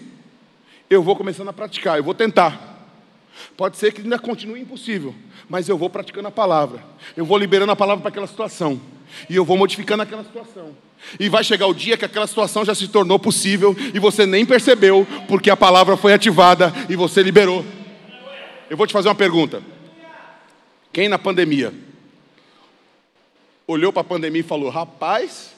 eu 0.89 1.03
vou 1.03 1.15
começando 1.15 1.49
a 1.49 1.53
praticar, 1.53 1.99
eu 1.99 2.05
vou 2.05 2.15
tentar. 2.15 2.69
Pode 3.57 3.77
ser 3.77 3.93
que 3.93 4.03
ainda 4.03 4.19
continue 4.19 4.61
impossível, 4.61 5.15
mas 5.49 5.69
eu 5.69 5.79
vou 5.79 5.89
praticando 5.89 6.29
a 6.29 6.33
palavra. 6.33 6.83
Eu 7.17 7.25
vou 7.25 7.39
liberando 7.39 7.73
a 7.73 7.77
palavra 7.77 8.03
para 8.03 8.09
aquela 8.09 8.27
situação. 8.27 8.81
E 9.29 9.37
eu 9.37 9.45
vou 9.45 9.57
modificando 9.57 10.03
aquela 10.03 10.25
situação. 10.25 10.75
E 11.19 11.29
vai 11.29 11.43
chegar 11.43 11.67
o 11.67 11.75
dia 11.75 11.97
que 11.97 12.05
aquela 12.05 12.27
situação 12.27 12.65
já 12.65 12.75
se 12.75 12.89
tornou 12.89 13.19
possível 13.19 13.75
e 13.95 13.99
você 13.99 14.27
nem 14.27 14.45
percebeu, 14.45 15.07
porque 15.29 15.51
a 15.51 15.57
palavra 15.57 15.97
foi 15.97 16.13
ativada 16.13 16.73
e 16.89 16.97
você 16.97 17.23
liberou. 17.23 17.65
Eu 18.69 18.77
vou 18.77 18.87
te 18.87 18.93
fazer 18.93 19.09
uma 19.09 19.15
pergunta. 19.15 19.63
Quem 20.93 21.09
na 21.09 21.19
pandemia 21.19 21.73
olhou 23.67 23.93
para 23.93 24.03
a 24.03 24.05
pandemia 24.05 24.41
e 24.41 24.45
falou: 24.45 24.69
rapaz, 24.69 25.55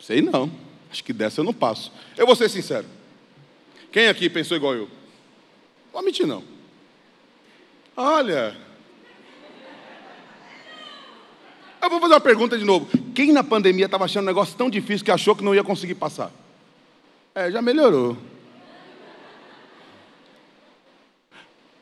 sei 0.00 0.22
não, 0.22 0.50
acho 0.90 1.02
que 1.02 1.12
dessa 1.12 1.40
eu 1.40 1.44
não 1.44 1.52
passo. 1.52 1.92
Eu 2.16 2.26
vou 2.26 2.36
ser 2.36 2.48
sincero. 2.48 2.86
Quem 3.90 4.08
aqui 4.08 4.28
pensou 4.30 4.56
igual 4.56 4.74
eu? 4.74 4.88
Vou 5.92 6.02
mentir, 6.02 6.26
não. 6.26 6.42
Olha. 7.96 8.56
Eu 11.80 11.90
vou 11.90 12.00
fazer 12.00 12.14
uma 12.14 12.20
pergunta 12.20 12.58
de 12.58 12.64
novo. 12.64 12.88
Quem 13.14 13.30
na 13.30 13.44
pandemia 13.44 13.84
estava 13.84 14.04
achando 14.04 14.24
um 14.24 14.26
negócio 14.26 14.56
tão 14.56 14.70
difícil 14.70 15.04
que 15.04 15.10
achou 15.10 15.36
que 15.36 15.44
não 15.44 15.54
ia 15.54 15.62
conseguir 15.62 15.94
passar? 15.94 16.32
É, 17.34 17.50
já 17.50 17.60
melhorou. 17.60 18.16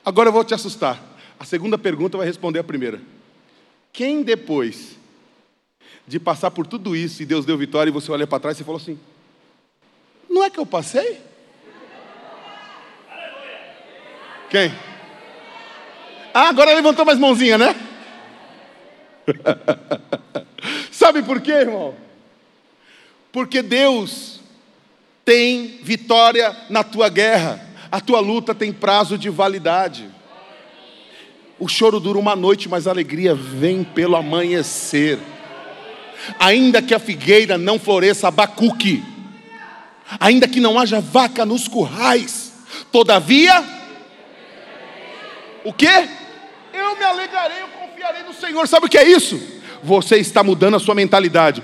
Agora 0.05 0.29
eu 0.29 0.33
vou 0.33 0.45
te 0.45 0.55
assustar. 0.55 1.12
A 1.43 1.45
segunda 1.45 1.77
pergunta 1.77 2.17
vai 2.17 2.25
responder 2.25 2.61
a 2.61 2.65
primeira. 2.65 3.01
Quem 3.93 4.23
depois 4.23 4.97
de 6.07 6.21
passar 6.21 6.53
por 6.53 6.69
tudo 6.69 6.95
isso 6.95 7.21
e 7.21 7.27
Deus 7.27 7.45
deu 7.45 7.59
vitória 7.59 7.91
e 7.91 7.93
você 7.93 8.13
olha 8.13 8.29
para 8.29 8.39
trás 8.39 8.61
e 8.61 8.63
falou 8.63 8.81
assim: 8.81 8.97
Não 10.31 10.45
é 10.45 10.49
que 10.49 10.61
eu 10.61 10.65
passei? 10.65 11.21
Quem? 14.49 14.73
Ah, 16.33 16.49
agora 16.49 16.77
levantou 16.77 17.05
mais 17.05 17.19
mãozinha, 17.19 17.59
né? 17.59 17.75
Sabe 20.93 21.25
por 21.25 21.41
quê, 21.41 21.51
irmão? 21.51 21.97
Porque 23.33 23.63
Deus 23.63 24.39
tem 25.25 25.81
vitória 25.83 26.57
na 26.71 26.85
tua 26.85 27.09
guerra, 27.09 27.69
a 27.91 28.01
tua 28.01 28.21
luta 28.21 28.55
tem 28.55 28.73
prazo 28.73 29.19
de 29.19 29.29
validade. 29.29 30.22
O 31.59 31.69
choro 31.69 32.01
dura 32.01 32.19
uma 32.19 32.35
noite, 32.35 32.69
mas 32.69 32.87
a 32.87 32.91
alegria 32.91 33.35
vem 33.35 33.85
pelo 33.85 34.17
amanhecer. 34.17 35.19
Ainda 36.39 36.81
que 36.81 36.95
a 36.95 36.99
figueira 36.99 37.59
não 37.59 37.79
floresça 37.79 38.29
Abacuque, 38.29 39.03
ainda 40.19 40.49
que 40.49 40.61
não 40.61 40.79
haja 40.79 41.01
vaca 41.01 41.45
nos 41.45 41.69
currais, 41.69 42.53
todavia, 42.91 43.63
o 45.65 45.73
que? 45.73 45.87
Eu 45.87 46.97
me 46.97 47.05
alegrarei, 47.05 47.61
eu 47.61 47.69
confiarei 47.69 48.23
no 48.23 48.33
Senhor. 48.33 48.67
Sabe 48.67 48.87
o 48.87 48.89
que 48.89 48.99
é 48.99 49.09
isso? 49.09 49.41
Você 49.83 50.17
está 50.17 50.43
mudando 50.43 50.77
a 50.77 50.81
sua 50.81 50.95
mentalidade. 50.95 51.63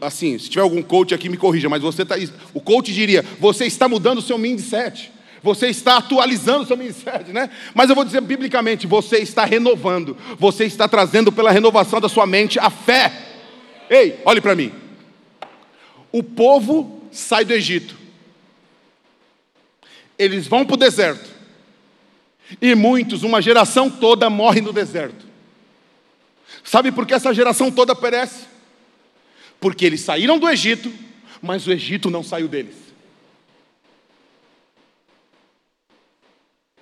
assim, 0.00 0.38
se 0.38 0.48
tiver 0.48 0.62
algum 0.62 0.82
coach 0.82 1.14
aqui, 1.14 1.28
me 1.28 1.36
corrija, 1.36 1.68
mas 1.68 1.82
você 1.82 2.02
está. 2.02 2.16
O 2.52 2.60
coach 2.60 2.92
diria: 2.92 3.24
você 3.40 3.66
está 3.66 3.88
mudando 3.88 4.18
o 4.18 4.22
seu 4.22 4.38
mindset 4.38 5.12
você 5.44 5.66
está 5.66 5.98
atualizando 5.98 6.64
seu 6.64 6.74
ministério, 6.74 7.34
né? 7.34 7.50
Mas 7.74 7.90
eu 7.90 7.94
vou 7.94 8.02
dizer 8.02 8.22
biblicamente: 8.22 8.86
você 8.86 9.18
está 9.18 9.44
renovando, 9.44 10.16
você 10.38 10.64
está 10.64 10.88
trazendo 10.88 11.30
pela 11.30 11.50
renovação 11.50 12.00
da 12.00 12.08
sua 12.08 12.26
mente 12.26 12.58
a 12.58 12.70
fé. 12.70 13.12
Ei, 13.90 14.18
olhe 14.24 14.40
para 14.40 14.54
mim. 14.54 14.72
O 16.10 16.22
povo 16.22 17.02
sai 17.12 17.44
do 17.44 17.52
Egito, 17.52 17.94
eles 20.18 20.46
vão 20.46 20.64
para 20.64 20.74
o 20.74 20.78
deserto, 20.78 21.28
e 22.58 22.74
muitos, 22.74 23.22
uma 23.22 23.42
geração 23.42 23.90
toda, 23.90 24.30
morre 24.30 24.62
no 24.62 24.72
deserto. 24.72 25.26
Sabe 26.62 26.90
por 26.90 27.06
que 27.06 27.12
essa 27.12 27.34
geração 27.34 27.70
toda 27.70 27.94
perece? 27.94 28.46
Porque 29.60 29.84
eles 29.84 30.00
saíram 30.00 30.38
do 30.38 30.48
Egito, 30.48 30.90
mas 31.42 31.66
o 31.66 31.72
Egito 31.72 32.08
não 32.08 32.22
saiu 32.22 32.48
deles. 32.48 32.83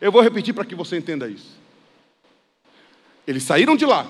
Eu 0.03 0.11
vou 0.11 0.21
repetir 0.21 0.53
para 0.53 0.65
que 0.65 0.75
você 0.75 0.99
entenda 0.99 1.29
isso. 1.29 1.57
Eles 3.25 3.45
saíram 3.45 3.77
de 3.77 3.87
lá. 3.87 4.05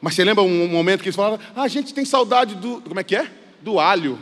Mas 0.00 0.14
você 0.14 0.22
lembra 0.22 0.44
um 0.44 0.68
momento 0.68 1.00
que 1.00 1.08
eles 1.08 1.16
falaram: 1.16 1.42
ah, 1.56 1.62
a 1.62 1.68
gente 1.68 1.92
tem 1.92 2.04
saudade 2.04 2.54
do. 2.54 2.80
Como 2.82 3.00
é 3.00 3.02
que 3.02 3.16
é? 3.16 3.28
Do 3.60 3.80
alho, 3.80 4.16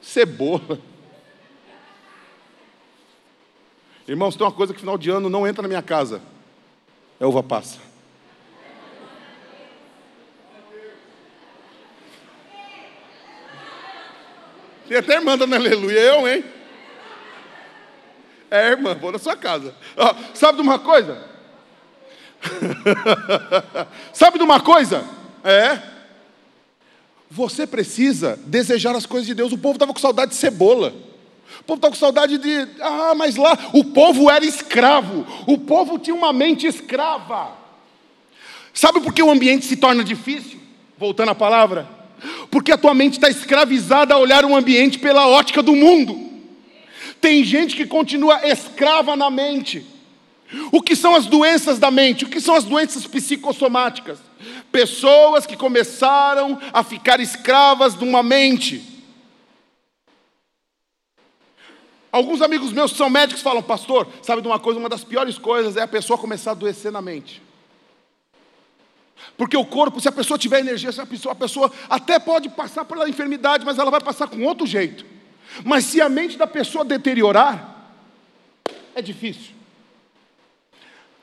cebola. 0.00 0.80
Irmãos, 4.08 4.36
tem 4.36 4.46
uma 4.46 4.52
coisa 4.52 4.72
que 4.72 4.80
final 4.80 4.96
de 4.96 5.10
ano 5.10 5.28
não 5.28 5.46
entra 5.46 5.60
na 5.60 5.68
minha 5.68 5.82
casa: 5.82 6.22
é 7.20 7.26
uva 7.26 7.42
passa. 7.42 7.78
Tem 14.88 14.96
até 14.96 15.16
irmã 15.16 15.36
dando 15.36 15.54
aleluia, 15.54 16.00
eu, 16.00 16.26
hein? 16.26 16.55
É, 18.50 18.70
irmã, 18.70 18.94
vou 18.94 19.12
na 19.12 19.18
sua 19.18 19.36
casa. 19.36 19.74
Ah, 19.96 20.14
sabe 20.34 20.56
de 20.56 20.62
uma 20.62 20.78
coisa? 20.78 21.18
sabe 24.12 24.38
de 24.38 24.44
uma 24.44 24.60
coisa? 24.60 25.04
É. 25.42 25.80
Você 27.30 27.66
precisa 27.66 28.38
desejar 28.46 28.94
as 28.94 29.06
coisas 29.06 29.26
de 29.26 29.34
Deus. 29.34 29.52
O 29.52 29.58
povo 29.58 29.74
estava 29.74 29.92
com 29.92 29.98
saudade 29.98 30.30
de 30.30 30.36
cebola. 30.36 30.94
O 31.60 31.64
povo 31.64 31.78
estava 31.78 31.92
com 31.92 31.98
saudade 31.98 32.38
de. 32.38 32.68
Ah, 32.80 33.14
mas 33.16 33.36
lá 33.36 33.58
o 33.72 33.84
povo 33.84 34.30
era 34.30 34.44
escravo. 34.44 35.26
O 35.46 35.58
povo 35.58 35.98
tinha 35.98 36.14
uma 36.14 36.32
mente 36.32 36.66
escrava. 36.66 37.52
Sabe 38.72 39.00
por 39.00 39.12
que 39.12 39.22
o 39.22 39.30
ambiente 39.30 39.66
se 39.66 39.76
torna 39.76 40.04
difícil? 40.04 40.60
Voltando 40.98 41.30
à 41.30 41.34
palavra. 41.34 41.88
Porque 42.50 42.72
a 42.72 42.78
tua 42.78 42.94
mente 42.94 43.14
está 43.14 43.28
escravizada 43.28 44.14
a 44.14 44.18
olhar 44.18 44.44
o 44.44 44.54
ambiente 44.54 44.98
pela 44.98 45.26
ótica 45.26 45.62
do 45.62 45.74
mundo. 45.74 46.25
Tem 47.20 47.44
gente 47.44 47.76
que 47.76 47.86
continua 47.86 48.46
escrava 48.46 49.16
na 49.16 49.30
mente. 49.30 49.86
O 50.70 50.80
que 50.80 50.94
são 50.94 51.14
as 51.14 51.26
doenças 51.26 51.78
da 51.78 51.90
mente? 51.90 52.24
O 52.24 52.28
que 52.28 52.40
são 52.40 52.54
as 52.54 52.64
doenças 52.64 53.06
psicossomáticas? 53.06 54.18
Pessoas 54.70 55.46
que 55.46 55.56
começaram 55.56 56.58
a 56.72 56.84
ficar 56.84 57.20
escravas 57.20 57.96
de 57.96 58.04
uma 58.04 58.22
mente. 58.22 58.96
Alguns 62.12 62.40
amigos 62.40 62.72
meus 62.72 62.92
que 62.92 62.98
são 62.98 63.10
médicos 63.10 63.42
falam, 63.42 63.62
pastor, 63.62 64.08
sabe 64.22 64.40
de 64.40 64.48
uma 64.48 64.58
coisa? 64.58 64.78
Uma 64.78 64.88
das 64.88 65.04
piores 65.04 65.36
coisas 65.36 65.76
é 65.76 65.82
a 65.82 65.88
pessoa 65.88 66.18
começar 66.18 66.50
a 66.50 66.52
adoecer 66.52 66.92
na 66.92 67.02
mente. 67.02 67.42
Porque 69.36 69.56
o 69.56 69.66
corpo, 69.66 70.00
se 70.00 70.08
a 70.08 70.12
pessoa 70.12 70.38
tiver 70.38 70.60
energia, 70.60 70.92
se 70.92 71.00
a 71.00 71.06
pessoa, 71.06 71.32
a 71.32 71.36
pessoa 71.36 71.72
até 71.90 72.18
pode 72.18 72.48
passar 72.48 72.84
pela 72.84 73.08
enfermidade, 73.08 73.66
mas 73.66 73.78
ela 73.78 73.90
vai 73.90 74.00
passar 74.00 74.28
com 74.28 74.42
outro 74.44 74.66
jeito. 74.66 75.04
Mas 75.64 75.84
se 75.84 76.00
a 76.00 76.08
mente 76.08 76.36
da 76.36 76.46
pessoa 76.46 76.84
deteriorar, 76.84 77.92
é 78.94 79.02
difícil. 79.02 79.54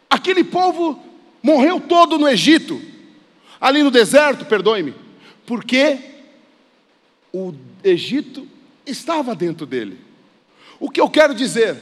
Aquele 0.09 0.43
povo 0.43 1.01
morreu 1.41 1.79
todo 1.79 2.17
no 2.17 2.27
Egito, 2.27 2.81
ali 3.59 3.81
no 3.81 3.91
deserto, 3.91 4.45
perdoe-me, 4.45 4.93
porque 5.45 5.97
o 7.33 7.53
Egito 7.83 8.47
estava 8.85 9.35
dentro 9.35 9.65
dele. 9.65 9.99
O 10.79 10.89
que 10.89 11.01
eu 11.01 11.09
quero 11.09 11.33
dizer? 11.33 11.77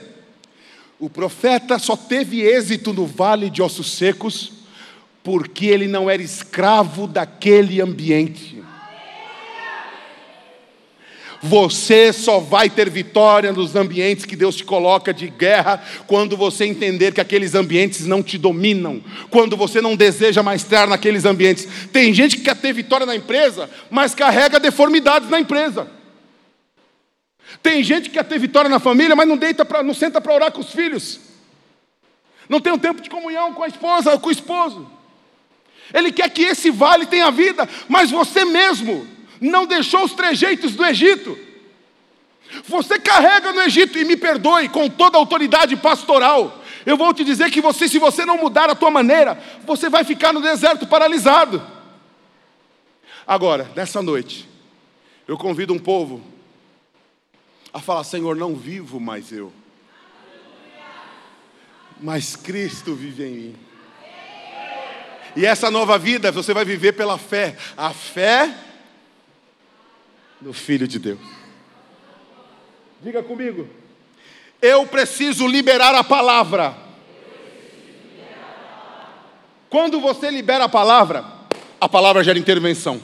O 0.99 1.09
profeta 1.09 1.79
só 1.79 1.97
teve 1.97 2.41
êxito 2.41 2.93
no 2.93 3.05
vale 3.05 3.49
de 3.49 3.61
ossos 3.61 3.91
secos 3.91 4.61
porque 5.23 5.67
ele 5.67 5.87
não 5.87 6.09
era 6.09 6.21
escravo 6.21 7.07
daquele 7.07 7.81
ambiente. 7.81 8.63
Você 11.43 12.13
só 12.13 12.39
vai 12.39 12.69
ter 12.69 12.87
vitória 12.89 13.51
nos 13.51 13.75
ambientes 13.75 14.25
que 14.25 14.35
Deus 14.35 14.55
te 14.55 14.63
coloca 14.63 15.11
de 15.11 15.27
guerra 15.27 15.83
quando 16.05 16.37
você 16.37 16.65
entender 16.65 17.13
que 17.13 17.21
aqueles 17.21 17.55
ambientes 17.55 18.05
não 18.05 18.21
te 18.21 18.37
dominam, 18.37 19.01
quando 19.31 19.57
você 19.57 19.81
não 19.81 19.95
deseja 19.95 20.43
mais 20.43 20.61
estar 20.61 20.87
naqueles 20.87 21.25
ambientes. 21.25 21.67
Tem 21.91 22.13
gente 22.13 22.37
que 22.37 22.43
quer 22.43 22.55
ter 22.55 22.71
vitória 22.73 23.07
na 23.07 23.15
empresa, 23.15 23.67
mas 23.89 24.13
carrega 24.13 24.59
deformidades 24.59 25.29
na 25.29 25.39
empresa. 25.39 25.87
Tem 27.63 27.83
gente 27.83 28.09
que 28.09 28.15
quer 28.17 28.25
ter 28.25 28.39
vitória 28.39 28.69
na 28.69 28.79
família, 28.79 29.15
mas 29.15 29.27
não 29.27 29.35
deita 29.35 29.65
pra, 29.65 29.81
não 29.81 29.95
senta 29.95 30.21
para 30.21 30.33
orar 30.33 30.51
com 30.51 30.61
os 30.61 30.71
filhos. 30.71 31.19
Não 32.47 32.59
tem 32.59 32.71
um 32.71 32.77
tempo 32.77 33.01
de 33.01 33.09
comunhão 33.09 33.53
com 33.53 33.63
a 33.63 33.67
esposa 33.67 34.11
ou 34.11 34.19
com 34.19 34.29
o 34.29 34.31
esposo. 34.31 34.87
Ele 35.91 36.11
quer 36.11 36.29
que 36.29 36.43
esse 36.43 36.69
vale 36.69 37.05
tenha 37.05 37.31
vida, 37.31 37.67
mas 37.89 38.11
você 38.11 38.45
mesmo 38.45 39.07
não 39.41 39.65
deixou 39.65 40.03
os 40.05 40.13
trejeitos 40.13 40.75
do 40.75 40.85
Egito. 40.85 41.37
Você 42.65 42.99
carrega 42.99 43.51
no 43.51 43.61
Egito, 43.61 43.97
e 43.97 44.05
me 44.05 44.15
perdoe, 44.15 44.69
com 44.69 44.87
toda 44.87 45.17
a 45.17 45.19
autoridade 45.19 45.75
pastoral. 45.75 46.61
Eu 46.85 46.95
vou 46.95 47.13
te 47.13 47.23
dizer 47.23 47.49
que 47.49 47.61
você, 47.61 47.87
se 47.87 47.97
você 47.97 48.23
não 48.23 48.37
mudar 48.37 48.69
a 48.69 48.75
tua 48.75 48.91
maneira, 48.91 49.41
você 49.65 49.89
vai 49.89 50.03
ficar 50.03 50.31
no 50.31 50.41
deserto 50.41 50.85
paralisado. 50.85 51.65
Agora, 53.25 53.71
nessa 53.75 54.01
noite, 54.01 54.47
eu 55.27 55.37
convido 55.37 55.73
um 55.73 55.79
povo 55.79 56.21
a 57.73 57.79
falar: 57.79 58.03
Senhor, 58.03 58.35
não 58.35 58.55
vivo 58.55 58.99
mais 58.99 59.31
eu, 59.31 59.53
mas 61.99 62.35
Cristo 62.35 62.93
vive 62.93 63.23
em 63.23 63.31
mim. 63.31 63.55
E 65.35 65.45
essa 65.45 65.71
nova 65.71 65.97
vida 65.97 66.31
você 66.31 66.53
vai 66.53 66.65
viver 66.65 66.91
pela 66.91 67.17
fé. 67.17 67.55
A 67.77 67.91
fé 67.91 68.53
do 70.41 70.51
Filho 70.51 70.87
de 70.87 70.97
Deus. 70.97 71.19
Diga 73.01 73.21
comigo. 73.21 73.67
Eu 74.61 74.85
preciso 74.85 75.47
liberar 75.47 75.95
a 75.95 76.03
palavra. 76.03 76.75
Quando 79.69 80.01
você 80.01 80.29
libera 80.29 80.65
a 80.65 80.69
palavra, 80.69 81.23
a 81.79 81.87
palavra 81.87 82.23
gera 82.23 82.37
intervenção. 82.37 83.01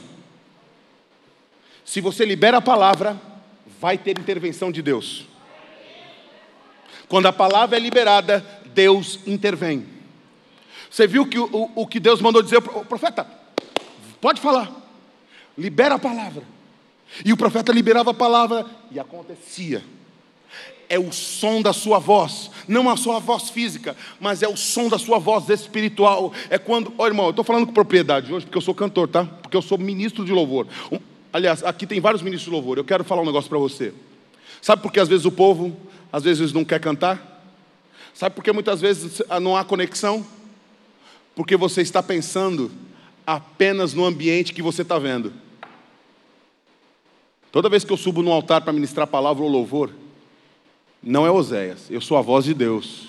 Se 1.84 2.00
você 2.00 2.24
libera 2.24 2.58
a 2.58 2.62
palavra, 2.62 3.18
vai 3.80 3.96
ter 3.96 4.18
intervenção 4.18 4.70
de 4.70 4.82
Deus. 4.82 5.26
Quando 7.08 7.26
a 7.26 7.32
palavra 7.32 7.76
é 7.76 7.80
liberada, 7.80 8.44
Deus 8.66 9.20
intervém. 9.26 9.86
Você 10.90 11.06
viu 11.06 11.26
que 11.26 11.38
o, 11.38 11.44
o, 11.44 11.82
o 11.82 11.86
que 11.86 11.98
Deus 11.98 12.20
mandou 12.20 12.42
dizer, 12.42 12.58
o 12.58 12.84
profeta, 12.84 13.26
pode 14.20 14.40
falar, 14.40 14.70
libera 15.56 15.94
a 15.94 15.98
palavra. 15.98 16.57
E 17.24 17.32
o 17.32 17.36
profeta 17.36 17.72
liberava 17.72 18.10
a 18.10 18.14
palavra 18.14 18.66
e 18.90 18.98
acontecia. 18.98 19.82
É 20.88 20.98
o 20.98 21.12
som 21.12 21.60
da 21.60 21.72
sua 21.72 21.98
voz, 21.98 22.50
não 22.66 22.88
a 22.88 22.96
sua 22.96 23.18
voz 23.18 23.50
física, 23.50 23.94
mas 24.18 24.42
é 24.42 24.48
o 24.48 24.56
som 24.56 24.88
da 24.88 24.98
sua 24.98 25.18
voz 25.18 25.48
espiritual. 25.50 26.32
É 26.48 26.56
quando, 26.56 26.92
ó 26.96 27.06
irmão, 27.06 27.26
eu 27.26 27.30
estou 27.30 27.44
falando 27.44 27.66
com 27.66 27.72
propriedade 27.72 28.32
hoje 28.32 28.46
porque 28.46 28.56
eu 28.56 28.62
sou 28.62 28.74
cantor, 28.74 29.08
tá? 29.08 29.24
Porque 29.24 29.56
eu 29.56 29.60
sou 29.60 29.76
ministro 29.76 30.24
de 30.24 30.32
louvor. 30.32 30.66
Um, 30.90 30.98
aliás, 31.30 31.62
aqui 31.62 31.86
tem 31.86 32.00
vários 32.00 32.22
ministros 32.22 32.46
de 32.46 32.50
louvor. 32.50 32.78
Eu 32.78 32.84
quero 32.84 33.04
falar 33.04 33.22
um 33.22 33.26
negócio 33.26 33.50
para 33.50 33.58
você. 33.58 33.92
Sabe 34.62 34.82
por 34.82 34.90
que 34.90 34.98
às 34.98 35.08
vezes 35.08 35.26
o 35.26 35.30
povo, 35.30 35.76
às 36.10 36.24
vezes 36.24 36.52
não 36.52 36.64
quer 36.64 36.80
cantar? 36.80 37.44
Sabe 38.14 38.34
por 38.34 38.42
que 38.42 38.50
muitas 38.50 38.80
vezes 38.80 39.22
não 39.42 39.56
há 39.56 39.64
conexão? 39.64 40.26
Porque 41.34 41.56
você 41.56 41.82
está 41.82 42.02
pensando 42.02 42.70
apenas 43.26 43.92
no 43.92 44.04
ambiente 44.04 44.54
que 44.54 44.62
você 44.62 44.82
está 44.82 44.98
vendo. 44.98 45.32
Toda 47.58 47.68
vez 47.68 47.82
que 47.82 47.92
eu 47.92 47.96
subo 47.96 48.22
no 48.22 48.30
altar 48.30 48.60
para 48.60 48.72
ministrar 48.72 49.04
palavra 49.04 49.42
ou 49.42 49.50
louvor, 49.50 49.90
não 51.02 51.26
é 51.26 51.30
Oséias, 51.32 51.90
eu 51.90 52.00
sou 52.00 52.16
a 52.16 52.22
voz 52.22 52.44
de 52.44 52.54
Deus. 52.54 53.08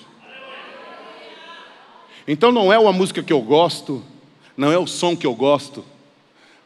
Então 2.26 2.50
não 2.50 2.72
é 2.72 2.76
uma 2.76 2.92
música 2.92 3.22
que 3.22 3.32
eu 3.32 3.40
gosto, 3.40 4.02
não 4.56 4.72
é 4.72 4.76
o 4.76 4.88
som 4.88 5.16
que 5.16 5.24
eu 5.24 5.36
gosto, 5.36 5.84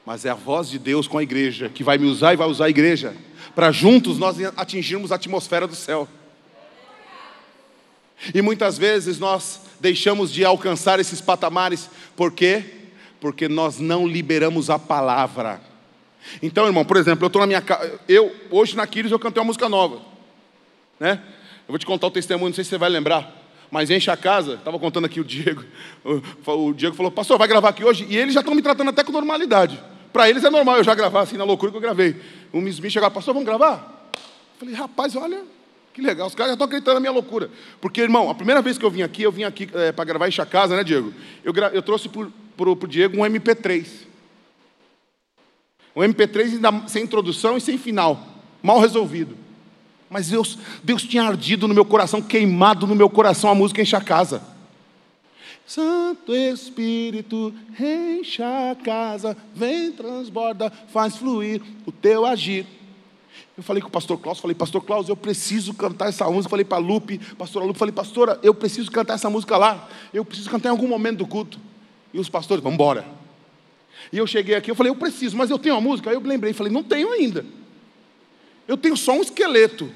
mas 0.06 0.24
é 0.24 0.30
a 0.30 0.34
voz 0.34 0.70
de 0.70 0.78
Deus 0.78 1.06
com 1.06 1.18
a 1.18 1.22
igreja, 1.22 1.68
que 1.68 1.84
vai 1.84 1.98
me 1.98 2.06
usar 2.06 2.32
e 2.32 2.38
vai 2.38 2.48
usar 2.48 2.64
a 2.64 2.70
igreja, 2.70 3.14
para 3.54 3.70
juntos 3.70 4.16
nós 4.16 4.38
atingirmos 4.56 5.12
a 5.12 5.16
atmosfera 5.16 5.66
do 5.66 5.76
céu. 5.76 6.08
E 8.34 8.40
muitas 8.40 8.78
vezes 8.78 9.18
nós 9.18 9.60
deixamos 9.78 10.32
de 10.32 10.42
alcançar 10.42 11.00
esses 11.00 11.20
patamares, 11.20 11.90
por 12.16 12.32
quê? 12.32 12.64
Porque 13.20 13.46
nós 13.46 13.78
não 13.78 14.08
liberamos 14.08 14.70
a 14.70 14.78
palavra. 14.78 15.73
Então, 16.42 16.66
irmão, 16.66 16.84
por 16.84 16.96
exemplo, 16.96 17.24
eu 17.24 17.28
estou 17.28 17.40
na 17.40 17.46
minha 17.46 17.60
casa, 17.60 18.00
eu, 18.08 18.34
hoje 18.50 18.76
na 18.76 18.86
Quiris 18.86 19.12
eu 19.12 19.18
cantei 19.18 19.40
uma 19.40 19.46
música 19.46 19.68
nova, 19.68 20.00
né? 20.98 21.20
Eu 21.66 21.72
vou 21.72 21.78
te 21.78 21.86
contar 21.86 22.06
o 22.06 22.10
testemunho, 22.10 22.48
não 22.48 22.54
sei 22.54 22.64
se 22.64 22.70
você 22.70 22.78
vai 22.78 22.90
lembrar, 22.90 23.32
mas 23.70 23.90
enche 23.90 24.10
a 24.10 24.16
casa, 24.16 24.54
estava 24.54 24.78
contando 24.78 25.06
aqui 25.06 25.20
o 25.20 25.24
Diego, 25.24 25.64
o, 26.04 26.50
o, 26.52 26.74
Diego 26.74 26.94
falou, 26.94 27.10
pastor, 27.10 27.38
vai 27.38 27.48
gravar 27.48 27.70
aqui 27.70 27.84
hoje? 27.84 28.06
E 28.08 28.16
eles 28.16 28.34
já 28.34 28.40
estão 28.40 28.54
me 28.54 28.62
tratando 28.62 28.90
até 28.90 29.02
com 29.02 29.12
normalidade. 29.12 29.82
Para 30.12 30.30
eles 30.30 30.44
é 30.44 30.50
normal 30.50 30.76
eu 30.76 30.84
já 30.84 30.94
gravar 30.94 31.22
assim, 31.22 31.36
na 31.36 31.44
loucura 31.44 31.72
que 31.72 31.76
eu 31.76 31.80
gravei. 31.80 32.16
Um 32.52 32.60
me 32.60 32.72
chegava, 32.72 33.12
pastor, 33.12 33.34
vamos 33.34 33.46
gravar? 33.46 34.10
Eu 34.14 34.60
falei, 34.60 34.74
rapaz, 34.74 35.16
olha, 35.16 35.42
que 35.92 36.00
legal, 36.00 36.26
os 36.26 36.34
caras 36.34 36.50
já 36.50 36.54
estão 36.54 36.66
acreditando 36.66 36.94
na 36.94 37.00
minha 37.00 37.12
loucura. 37.12 37.50
Porque, 37.80 38.00
irmão, 38.00 38.30
a 38.30 38.34
primeira 38.34 38.62
vez 38.62 38.78
que 38.78 38.84
eu 38.84 38.90
vim 38.90 39.02
aqui, 39.02 39.22
eu 39.22 39.32
vim 39.32 39.44
aqui 39.44 39.68
é, 39.74 39.92
para 39.92 40.04
gravar 40.04 40.28
Enche 40.28 40.40
a 40.40 40.46
Casa, 40.46 40.76
né, 40.76 40.84
Diego? 40.84 41.12
Eu, 41.42 41.52
eu 41.72 41.82
trouxe 41.82 42.08
para 42.08 42.70
o 42.70 42.86
Diego 42.86 43.16
um 43.16 43.20
MP3. 43.24 43.86
O 45.94 46.00
MP3 46.00 46.54
ainda 46.54 46.88
sem 46.88 47.04
introdução 47.04 47.56
e 47.56 47.60
sem 47.60 47.78
final, 47.78 48.26
mal 48.62 48.80
resolvido. 48.80 49.36
Mas 50.10 50.28
Deus, 50.28 50.58
Deus 50.82 51.02
tinha 51.02 51.22
ardido 51.22 51.66
no 51.66 51.74
meu 51.74 51.84
coração, 51.84 52.20
queimado 52.20 52.86
no 52.86 52.94
meu 52.94 53.08
coração 53.08 53.50
a 53.50 53.54
música 53.54 53.82
Enche 53.82 53.96
a 53.96 54.00
Casa. 54.00 54.42
Santo 55.66 56.34
Espírito, 56.34 57.54
enche 57.80 58.42
a 58.42 58.76
casa, 58.84 59.34
vem, 59.54 59.92
transborda, 59.92 60.70
faz 60.88 61.16
fluir 61.16 61.62
o 61.86 61.92
teu 61.92 62.26
agir. 62.26 62.66
Eu 63.56 63.62
falei 63.62 63.80
com 63.80 63.88
o 63.88 63.90
pastor 63.90 64.18
Klaus, 64.18 64.40
falei, 64.40 64.54
pastor 64.54 64.82
Klaus, 64.82 65.08
eu 65.08 65.16
preciso 65.16 65.72
cantar 65.72 66.08
essa 66.08 66.28
música. 66.28 66.50
Falei 66.50 66.64
para 66.64 66.76
a 66.76 66.80
Lupe, 66.80 67.18
pastora 67.38 67.64
Lupe, 67.64 67.78
falei, 67.78 67.92
pastora, 67.92 68.38
eu 68.42 68.52
preciso 68.52 68.90
cantar 68.90 69.14
essa 69.14 69.30
música 69.30 69.56
lá. 69.56 69.88
Eu 70.12 70.24
preciso 70.24 70.50
cantar 70.50 70.68
em 70.68 70.72
algum 70.72 70.88
momento 70.88 71.18
do 71.18 71.26
culto. 71.26 71.58
E 72.12 72.18
os 72.18 72.28
pastores, 72.28 72.62
vamos 72.62 72.74
embora. 72.74 73.23
E 74.12 74.18
eu 74.18 74.26
cheguei 74.26 74.54
aqui, 74.54 74.70
eu 74.70 74.74
falei, 74.74 74.90
eu 74.90 74.96
preciso, 74.96 75.36
mas 75.36 75.50
eu 75.50 75.58
tenho 75.58 75.74
uma 75.74 75.80
música? 75.80 76.10
Aí 76.10 76.16
eu 76.16 76.20
lembrei, 76.20 76.52
falei, 76.52 76.72
não 76.72 76.82
tenho 76.82 77.12
ainda. 77.12 77.44
Eu 78.66 78.76
tenho 78.76 78.96
só 78.96 79.12
um 79.12 79.22
esqueleto. 79.22 79.90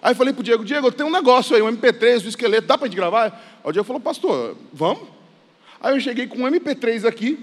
Aí 0.00 0.14
falei 0.14 0.32
para 0.32 0.40
o 0.40 0.44
Diego, 0.44 0.64
Diego, 0.64 0.92
tenho 0.92 1.08
um 1.08 1.12
negócio 1.12 1.56
aí, 1.56 1.62
um 1.62 1.72
MP3 1.72 2.22
do 2.22 2.28
esqueleto, 2.28 2.66
dá 2.66 2.78
para 2.78 2.86
a 2.86 2.88
gente 2.88 2.96
gravar? 2.96 3.24
Aí 3.24 3.70
o 3.70 3.72
Diego 3.72 3.86
falou, 3.86 4.00
pastor, 4.00 4.56
vamos? 4.72 5.08
Aí 5.80 5.94
eu 5.94 6.00
cheguei 6.00 6.26
com 6.26 6.38
um 6.38 6.50
MP3 6.50 7.04
aqui, 7.04 7.38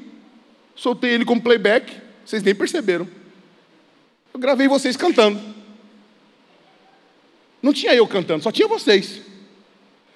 soltei 0.75 1.12
ele 1.12 1.25
como 1.25 1.41
playback, 1.41 1.93
vocês 2.25 2.43
nem 2.43 2.56
perceberam. 2.56 3.08
Eu 4.34 4.39
gravei 4.39 4.67
vocês 4.67 4.95
cantando. 4.97 5.39
Não 7.62 7.73
tinha 7.73 7.93
eu 7.93 8.08
cantando, 8.08 8.43
só 8.43 8.51
tinha 8.51 8.67
vocês. 8.67 9.21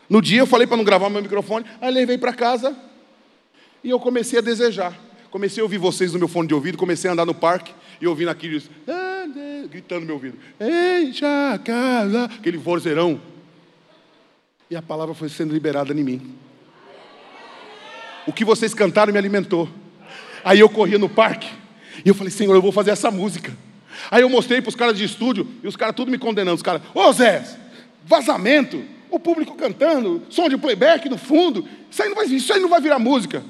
No 0.09 0.21
dia 0.21 0.39
eu 0.39 0.47
falei 0.47 0.65
para 0.65 0.77
não 0.77 0.83
gravar 0.83 1.09
meu 1.09 1.21
microfone, 1.21 1.65
aí 1.79 1.91
levei 1.91 2.17
para 2.17 2.33
casa 2.33 2.75
e 3.83 3.89
eu 3.89 3.99
comecei 3.99 4.39
a 4.39 4.41
desejar. 4.41 5.08
Comecei 5.31 5.61
a 5.61 5.63
ouvir 5.63 5.77
vocês 5.77 6.13
no 6.13 6.19
meu 6.19 6.27
fone 6.27 6.47
de 6.47 6.53
ouvido, 6.53 6.77
comecei 6.77 7.09
a 7.09 7.13
andar 7.13 7.25
no 7.25 7.33
parque 7.33 7.73
e 8.01 8.07
ouvindo 8.07 8.29
aqueles 8.29 8.69
gritando 9.69 10.01
no 10.01 10.05
meu 10.07 10.15
ouvido. 10.15 10.37
Enche 10.59 11.23
a 11.23 11.59
casa, 11.63 12.25
aquele 12.25 12.57
vozeirão. 12.57 13.21
E 14.69 14.75
a 14.75 14.81
palavra 14.81 15.13
foi 15.13 15.29
sendo 15.29 15.53
liberada 15.53 15.93
em 15.93 16.03
mim. 16.03 16.35
O 18.27 18.33
que 18.33 18.43
vocês 18.45 18.73
cantaram 18.73 19.11
me 19.11 19.19
alimentou. 19.19 19.69
Aí 20.43 20.59
eu 20.59 20.69
corria 20.69 20.97
no 20.97 21.09
parque 21.09 21.49
e 22.05 22.09
eu 22.09 22.15
falei, 22.15 22.31
Senhor, 22.31 22.53
eu 22.53 22.61
vou 22.61 22.71
fazer 22.71 22.91
essa 22.91 23.11
música. 23.11 23.55
Aí 24.09 24.21
eu 24.21 24.29
mostrei 24.29 24.61
para 24.61 24.69
os 24.69 24.75
caras 24.75 24.97
de 24.97 25.03
estúdio 25.03 25.47
e 25.63 25.67
os 25.67 25.75
caras 25.75 25.95
tudo 25.95 26.11
me 26.11 26.17
condenando. 26.17 26.55
Os 26.55 26.63
caras, 26.63 26.81
ô 26.93 27.11
Zé, 27.11 27.43
vazamento, 28.05 28.83
o 29.09 29.19
público 29.19 29.55
cantando, 29.55 30.23
som 30.29 30.47
de 30.47 30.57
playback 30.57 31.09
no 31.09 31.17
fundo, 31.17 31.67
isso 31.89 32.01
aí, 32.01 32.09
não 32.09 32.15
vai, 32.15 32.25
isso 32.27 32.53
aí 32.53 32.59
não 32.59 32.69
vai 32.69 32.79
virar 32.79 32.99
música. 32.99 33.43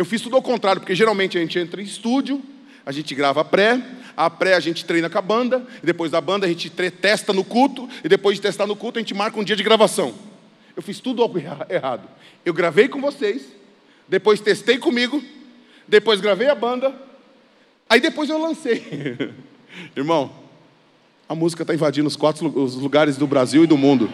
Eu 0.00 0.04
fiz 0.06 0.22
tudo 0.22 0.34
ao 0.34 0.40
contrário, 0.40 0.80
porque 0.80 0.94
geralmente 0.94 1.36
a 1.36 1.42
gente 1.42 1.58
entra 1.58 1.78
em 1.78 1.84
estúdio, 1.84 2.42
a 2.86 2.90
gente 2.90 3.14
grava 3.14 3.42
a 3.42 3.44
pré, 3.44 3.78
a 4.16 4.30
pré 4.30 4.54
a 4.54 4.60
gente 4.60 4.82
treina 4.82 5.10
com 5.10 5.18
a 5.18 5.20
banda, 5.20 5.62
e 5.82 5.84
depois 5.84 6.10
da 6.10 6.18
banda 6.22 6.46
a 6.46 6.48
gente 6.48 6.70
testa 6.70 7.34
no 7.34 7.44
culto, 7.44 7.86
e 8.02 8.08
depois 8.08 8.36
de 8.36 8.40
testar 8.40 8.66
no 8.66 8.74
culto 8.74 8.98
a 8.98 9.02
gente 9.02 9.12
marca 9.12 9.38
um 9.38 9.44
dia 9.44 9.54
de 9.54 9.62
gravação. 9.62 10.14
Eu 10.74 10.82
fiz 10.82 11.00
tudo 11.00 11.22
errado. 11.68 12.08
Eu 12.46 12.54
gravei 12.54 12.88
com 12.88 12.98
vocês, 12.98 13.42
depois 14.08 14.40
testei 14.40 14.78
comigo, 14.78 15.22
depois 15.86 16.18
gravei 16.18 16.48
a 16.48 16.54
banda, 16.54 16.94
aí 17.86 18.00
depois 18.00 18.30
eu 18.30 18.38
lancei. 18.38 19.34
Irmão, 19.94 20.32
a 21.28 21.34
música 21.34 21.62
está 21.62 21.74
invadindo 21.74 22.08
os 22.08 22.16
quatro 22.16 22.48
os 22.58 22.74
lugares 22.74 23.18
do 23.18 23.26
Brasil 23.26 23.64
e 23.64 23.66
do 23.66 23.76
mundo. 23.76 24.08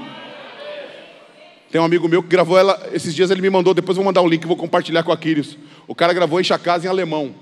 Tem 1.77 1.81
um 1.83 1.85
amigo 1.85 2.09
meu 2.09 2.23
que 2.23 2.31
gravou 2.31 2.57
ela, 2.57 2.89
esses 2.95 3.15
dias 3.15 3.31
ele 3.31 3.43
me 3.43 3.51
mandou, 3.51 3.75
depois 3.75 3.97
vou 3.97 4.05
mandar 4.07 4.23
o 4.23 4.27
link 4.27 4.47
vou 4.47 4.57
compartilhar 4.57 5.03
com 5.03 5.13
a 5.13 5.17
Quírios. 5.19 5.59
O 5.87 5.95
cara 5.95 6.15
gravou 6.15 6.41
Enche 6.41 6.55
a 6.55 6.59
Casa 6.59 6.87
em 6.87 6.89
alemão. 6.89 7.35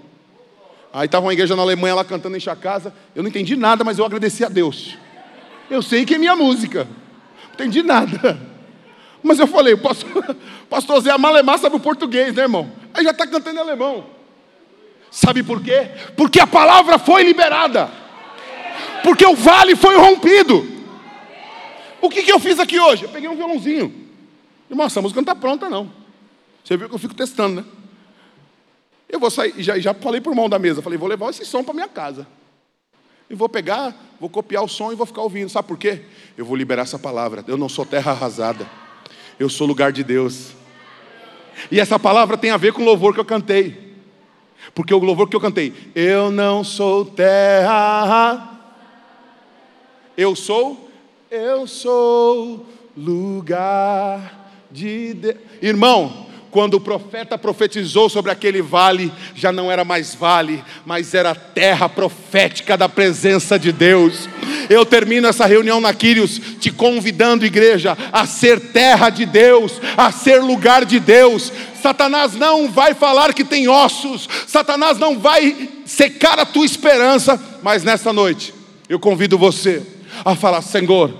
Aí 0.92 1.06
estava 1.06 1.24
uma 1.24 1.32
igreja 1.32 1.54
na 1.54 1.62
Alemanha 1.62 1.94
lá 1.94 2.04
cantando 2.04 2.36
Enche 2.36 2.50
a 2.50 2.56
Casa. 2.56 2.92
Eu 3.14 3.22
não 3.22 3.30
entendi 3.30 3.54
nada, 3.54 3.84
mas 3.84 3.96
eu 3.96 4.04
agradeci 4.04 4.44
a 4.44 4.48
Deus. 4.48 4.98
Eu 5.70 5.80
sei 5.82 6.04
que 6.04 6.16
é 6.16 6.18
minha 6.18 6.34
música. 6.34 6.82
Não 7.46 7.54
entendi 7.54 7.80
nada. 7.84 8.36
Mas 9.22 9.38
eu 9.38 9.46
falei, 9.46 9.76
pastor, 9.76 10.34
pastor 10.68 11.00
Zé 11.00 11.16
Malemar 11.16 11.60
sabe 11.60 11.76
o 11.76 11.78
português, 11.80 12.34
né, 12.34 12.42
irmão? 12.42 12.72
Aí 12.92 13.04
já 13.04 13.12
está 13.12 13.28
cantando 13.28 13.56
em 13.56 13.62
alemão. 13.62 14.04
Sabe 15.12 15.44
por 15.44 15.62
quê? 15.62 15.90
Porque 16.16 16.40
a 16.40 16.46
palavra 16.48 16.98
foi 16.98 17.22
liberada. 17.22 17.88
Porque 19.04 19.24
o 19.24 19.36
vale 19.36 19.76
foi 19.76 19.96
rompido. 19.96 20.66
O 22.00 22.10
que, 22.10 22.24
que 22.24 22.32
eu 22.32 22.40
fiz 22.40 22.58
aqui 22.58 22.80
hoje? 22.80 23.04
Eu 23.04 23.10
peguei 23.10 23.28
um 23.28 23.36
violãozinho. 23.36 24.02
Irmão, 24.74 24.86
essa 24.86 25.00
música 25.00 25.20
não 25.20 25.22
está 25.22 25.36
pronta, 25.36 25.70
não. 25.70 25.88
Você 26.64 26.76
viu 26.76 26.88
que 26.88 26.94
eu 26.96 26.98
fico 26.98 27.14
testando, 27.14 27.60
né? 27.60 27.64
Eu 29.08 29.20
vou 29.20 29.30
sair, 29.30 29.54
já, 29.62 29.78
já 29.78 29.94
falei 29.94 30.20
por 30.20 30.34
mão 30.34 30.48
da 30.48 30.58
mesa, 30.58 30.82
falei, 30.82 30.98
vou 30.98 31.08
levar 31.08 31.30
esse 31.30 31.44
som 31.44 31.62
para 31.62 31.72
minha 31.72 31.86
casa. 31.86 32.26
E 33.30 33.36
vou 33.36 33.48
pegar, 33.48 33.94
vou 34.18 34.28
copiar 34.28 34.64
o 34.64 34.68
som 34.68 34.90
e 34.90 34.96
vou 34.96 35.06
ficar 35.06 35.22
ouvindo. 35.22 35.48
Sabe 35.48 35.68
por 35.68 35.78
quê? 35.78 36.02
Eu 36.36 36.44
vou 36.44 36.56
liberar 36.56 36.82
essa 36.82 36.98
palavra. 36.98 37.44
Eu 37.46 37.56
não 37.56 37.68
sou 37.68 37.86
terra 37.86 38.10
arrasada. 38.10 38.68
Eu 39.38 39.48
sou 39.48 39.64
lugar 39.64 39.92
de 39.92 40.02
Deus. 40.02 40.50
E 41.70 41.78
essa 41.78 41.96
palavra 41.96 42.36
tem 42.36 42.50
a 42.50 42.56
ver 42.56 42.72
com 42.72 42.82
o 42.82 42.84
louvor 42.84 43.14
que 43.14 43.20
eu 43.20 43.24
cantei. 43.24 43.94
Porque 44.74 44.92
o 44.92 44.98
louvor 44.98 45.28
que 45.28 45.36
eu 45.36 45.40
cantei, 45.40 45.72
eu 45.94 46.32
não 46.32 46.64
sou 46.64 47.04
terra. 47.04 48.60
Eu 50.16 50.34
sou, 50.34 50.90
eu 51.30 51.64
sou 51.68 52.66
lugar 52.96 54.43
de 54.74 55.14
Deus. 55.14 55.36
Irmão, 55.62 56.26
quando 56.50 56.74
o 56.74 56.80
profeta 56.80 57.38
profetizou 57.38 58.08
sobre 58.08 58.32
aquele 58.32 58.60
vale, 58.60 59.12
já 59.32 59.52
não 59.52 59.70
era 59.70 59.84
mais 59.84 60.16
vale, 60.16 60.64
mas 60.84 61.14
era 61.14 61.32
terra 61.32 61.88
profética 61.88 62.76
da 62.76 62.88
presença 62.88 63.56
de 63.56 63.70
Deus. 63.70 64.28
Eu 64.68 64.84
termino 64.84 65.28
essa 65.28 65.46
reunião 65.46 65.80
na 65.80 65.94
Quírios 65.94 66.40
te 66.58 66.72
convidando, 66.72 67.46
igreja, 67.46 67.96
a 68.12 68.26
ser 68.26 68.72
terra 68.72 69.10
de 69.10 69.24
Deus, 69.24 69.80
a 69.96 70.10
ser 70.10 70.42
lugar 70.42 70.84
de 70.84 70.98
Deus. 70.98 71.52
Satanás 71.80 72.34
não 72.34 72.68
vai 72.68 72.94
falar 72.94 73.32
que 73.32 73.44
tem 73.44 73.68
ossos, 73.68 74.28
Satanás 74.48 74.98
não 74.98 75.20
vai 75.20 75.68
secar 75.86 76.40
a 76.40 76.46
tua 76.46 76.64
esperança, 76.64 77.40
mas 77.62 77.84
nessa 77.84 78.12
noite 78.12 78.52
eu 78.88 78.98
convido 78.98 79.38
você 79.38 79.82
a 80.24 80.34
falar: 80.34 80.62
Senhor, 80.62 81.14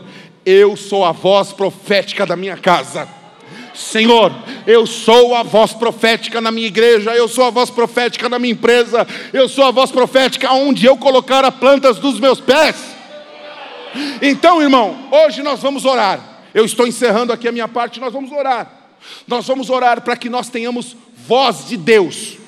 eu 0.45 0.77
sou 0.77 1.05
a 1.05 1.13
voz 1.13 1.53
profética 1.53 2.27
da 2.27 2.35
minha 2.35 2.57
casa. 2.57 3.23
Senhor, 3.75 4.33
eu 4.67 4.87
sou 4.87 5.35
a 5.35 5.43
voz 5.43 5.73
profética 5.73 6.41
na 6.41 6.53
minha 6.53 6.69
igreja, 6.69 7.15
eu 7.15 7.27
sou 7.27 7.45
a 7.45 7.51
voz 7.51 7.71
profética 7.71 8.29
na 8.29 8.39
minha 8.39 8.53
empresa, 8.53 9.07
eu 9.33 9.49
sou 9.49 9.65
a 9.65 9.73
voz 9.73 9.91
profética 9.91 10.53
onde 10.53 10.87
eu 10.87 10.97
colocar 10.97 11.45
as 11.45 11.55
plantas 11.55 11.99
dos 11.99 12.21
meus 12.21 12.41
pés. 12.41 12.77
Então, 14.23 14.63
irmão, 14.63 15.09
hoje 15.11 15.43
nós 15.43 15.61
vamos 15.61 15.85
orar. 15.85 16.21
Eu 16.55 16.65
estou 16.65 16.87
encerrando 16.87 17.33
aqui 17.33 17.49
a 17.49 17.53
minha 17.53 17.67
parte, 17.67 17.99
nós 17.99 18.13
vamos 18.13 18.31
orar. 18.31 18.71
Nós 19.27 19.47
vamos 19.47 19.69
orar 19.69 20.01
para 20.03 20.17
que 20.17 20.29
nós 20.29 20.49
tenhamos 20.49 20.97
voz 21.27 21.67
de 21.67 21.77
Deus. 21.77 22.39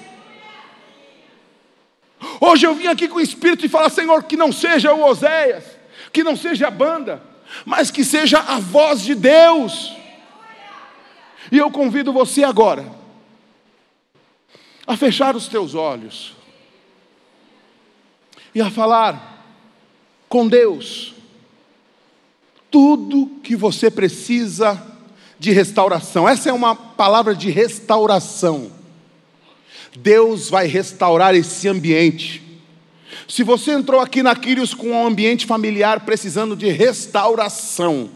Hoje 2.41 2.67
eu 2.67 2.75
vim 2.75 2.87
aqui 2.87 3.09
com 3.09 3.19
o 3.19 3.21
Espírito 3.21 3.67
e 3.67 3.69
falar, 3.69 3.91
Senhor, 3.91 4.23
que 4.23 4.37
não 4.37 4.53
seja 4.53 4.93
o 4.93 5.05
Oséias, 5.05 5.65
que 6.13 6.23
não 6.23 6.37
seja 6.37 6.69
a 6.69 6.71
banda, 6.71 7.21
mas 7.65 7.91
que 7.91 8.05
seja 8.05 8.39
a 8.39 8.59
voz 8.59 9.03
de 9.03 9.15
Deus. 9.15 9.93
E 11.51 11.59
eu 11.59 11.71
convido 11.71 12.13
você 12.13 12.43
agora 12.43 12.91
a 14.87 14.97
fechar 14.97 15.35
os 15.35 15.49
teus 15.49 15.75
olhos 15.75 16.35
e 18.55 18.61
a 18.61 18.71
falar 18.71 19.45
com 20.29 20.47
Deus 20.47 21.15
tudo 22.71 23.41
que 23.43 23.57
você 23.57 23.91
precisa 23.91 24.81
de 25.39 25.51
restauração. 25.53 26.29
Essa 26.29 26.51
é 26.51 26.53
uma 26.53 26.75
palavra 26.75 27.35
de 27.35 27.51
restauração. 27.51 28.71
Deus 29.97 30.51
vai 30.51 30.67
restaurar 30.67 31.35
esse 31.35 31.69
ambiente. 31.69 32.43
Se 33.29 33.43
você 33.43 33.73
entrou 33.73 34.01
aqui 34.01 34.23
na 34.23 34.37
Quírios 34.37 34.75
com 34.75 34.91
um 34.91 35.07
ambiente 35.07 35.47
familiar 35.47 36.05
precisando 36.05 36.55
de 36.55 36.69
restauração, 36.69 38.11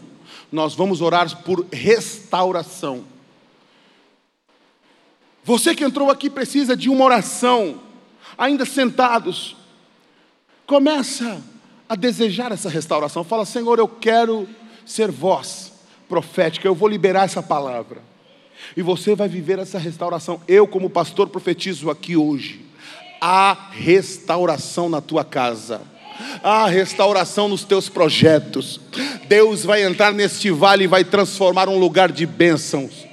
nós 0.51 0.75
vamos 0.75 1.01
orar 1.01 1.43
por 1.43 1.65
restauração. 1.71 3.10
Você 5.43 5.73
que 5.73 5.83
entrou 5.83 6.09
aqui 6.09 6.29
precisa 6.29 6.75
de 6.75 6.89
uma 6.89 7.03
oração, 7.03 7.79
ainda 8.37 8.65
sentados. 8.65 9.55
Começa 10.65 11.41
a 11.89 11.95
desejar 11.95 12.51
essa 12.51 12.69
restauração. 12.69 13.23
Fala, 13.23 13.45
Senhor, 13.45 13.79
eu 13.79 13.87
quero 13.87 14.47
ser 14.85 15.11
voz 15.11 15.73
profética, 16.07 16.67
eu 16.67 16.75
vou 16.75 16.87
liberar 16.87 17.23
essa 17.23 17.41
palavra. 17.41 18.01
E 18.77 18.81
você 18.81 19.15
vai 19.15 19.27
viver 19.27 19.59
essa 19.59 19.79
restauração. 19.79 20.41
Eu, 20.47 20.67
como 20.67 20.89
pastor, 20.89 21.27
profetizo 21.29 21.89
aqui 21.89 22.15
hoje. 22.15 22.65
Há 23.19 23.69
restauração 23.71 24.89
na 24.89 25.01
tua 25.01 25.23
casa. 25.23 25.81
Há 26.43 26.67
restauração 26.67 27.47
nos 27.47 27.63
teus 27.63 27.89
projetos. 27.89 28.79
Deus 29.27 29.63
vai 29.63 29.83
entrar 29.83 30.13
neste 30.13 30.51
vale 30.51 30.83
e 30.83 30.87
vai 30.87 31.03
transformar 31.03 31.67
um 31.67 31.79
lugar 31.79 32.11
de 32.11 32.25
bênçãos. 32.25 33.10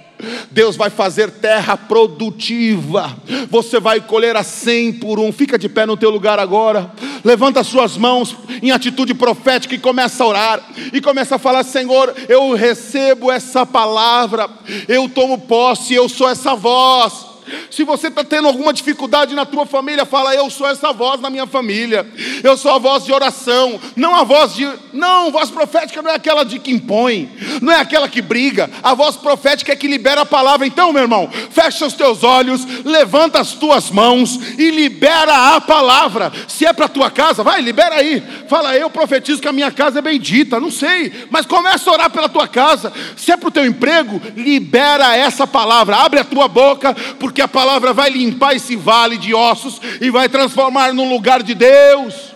Deus 0.51 0.77
vai 0.77 0.91
fazer 0.91 1.31
terra 1.31 1.77
produtiva. 1.77 3.17
Você 3.51 3.79
vai 3.79 4.01
colher 4.01 4.37
a 4.37 4.43
cem 4.43 4.93
por 4.93 5.19
um. 5.19 5.33
Fica 5.33 5.59
de 5.59 5.69
pé 5.69 5.87
no 5.87 5.97
teu 5.97 6.11
lugar 6.11 6.39
agora. 6.39 6.91
Levanta 7.25 7.61
as 7.61 7.67
suas 7.67 7.97
mãos 7.97 8.37
em 8.63 8.71
atitude 8.71 9.15
profética 9.15 9.75
e 9.75 9.79
começa 9.79 10.25
a 10.25 10.27
orar. 10.27 10.63
E 10.93 11.01
começa 11.01 11.37
a 11.37 11.39
falar: 11.39 11.63
Senhor, 11.63 12.15
eu 12.29 12.55
recebo 12.55 13.31
essa 13.31 13.65
palavra. 13.65 14.49
Eu 14.89 15.09
tomo 15.09 15.39
posse. 15.39 15.95
Eu 15.95 16.09
sou 16.09 16.29
essa 16.29 16.55
voz. 16.55 17.28
Se 17.71 17.85
você 17.85 18.09
está 18.09 18.25
tendo 18.25 18.49
alguma 18.49 18.73
dificuldade 18.73 19.35
na 19.35 19.45
tua 19.45 19.67
família, 19.67 20.05
fala: 20.05 20.35
Eu 20.35 20.51
sou 20.51 20.69
essa 20.69 20.93
voz 20.93 21.21
na 21.21 21.31
minha 21.31 21.47
família. 21.47 22.07
Eu 22.43 22.57
sou 22.57 22.73
a 22.73 22.79
voz 22.79 23.05
de 23.05 23.13
oração, 23.13 23.81
não 23.97 24.15
a 24.15 24.25
voz 24.25 24.55
de. 24.55 24.69
Não, 24.93 25.31
voz 25.31 25.51
profética 25.51 26.03
não 26.03 26.11
é 26.11 26.15
aquela 26.15 26.45
de 26.45 26.59
que 26.59 26.73
impõe, 26.73 27.31
não 27.61 27.73
é 27.73 27.81
aquela 27.81 28.09
que 28.09 28.23
briga. 28.23 28.71
A 28.83 28.95
voz 28.95 29.17
profética 29.17 29.73
é 29.73 29.77
que 29.77 29.87
libera 29.87 30.23
a 30.23 30.27
palavra. 30.27 30.67
Então, 30.67 30.93
meu 30.93 31.03
irmão, 31.03 31.31
fecha 31.51 31.87
os 31.87 31.95
teus 31.95 32.25
olhos, 32.25 32.67
levanta 32.85 33.41
as 33.41 33.53
tuas 33.53 33.91
mãos 33.91 34.39
e 34.59 34.71
libera 34.71 35.55
a 35.55 35.61
palavra. 35.61 36.33
Se 36.47 36.67
é 36.67 36.73
para 36.73 36.89
tua 36.89 37.11
casa, 37.11 37.43
vai, 37.43 37.61
libera 37.61 37.97
aí. 37.97 38.23
Fala: 38.49 38.77
Eu 38.77 38.91
profetizo 38.91 39.41
que 39.41 39.49
a 39.49 39.53
minha 39.53 39.71
casa 39.71 39.99
é 39.99 40.03
bendita. 40.03 40.61
Não 40.61 40.71
sei, 40.71 41.27
mas 41.31 41.47
começa 41.47 41.89
a 41.89 41.93
orar 41.93 42.11
pela 42.11 42.29
tua 42.29 42.49
casa. 42.49 42.93
Se 43.17 43.33
é 43.33 43.37
para 43.37 43.49
o 43.49 43.53
teu 43.53 43.65
emprego, 43.65 44.21
libera 44.37 45.17
essa 45.17 45.47
palavra. 45.47 45.97
Abre 45.97 46.21
a 46.21 46.25
tua 46.25 46.49
boca, 46.49 46.95
porque 47.19 47.38
porque 47.39 47.43
a 47.43 47.47
palavra 47.47 47.93
vai 47.93 48.11
limpar 48.11 48.57
esse 48.57 48.75
vale 48.75 49.17
de 49.17 49.33
ossos 49.33 49.81
e 50.01 50.11
vai 50.11 50.29
transformar 50.29 50.93
num 50.93 51.09
lugar 51.09 51.41
de 51.41 51.55
Deus. 51.55 52.35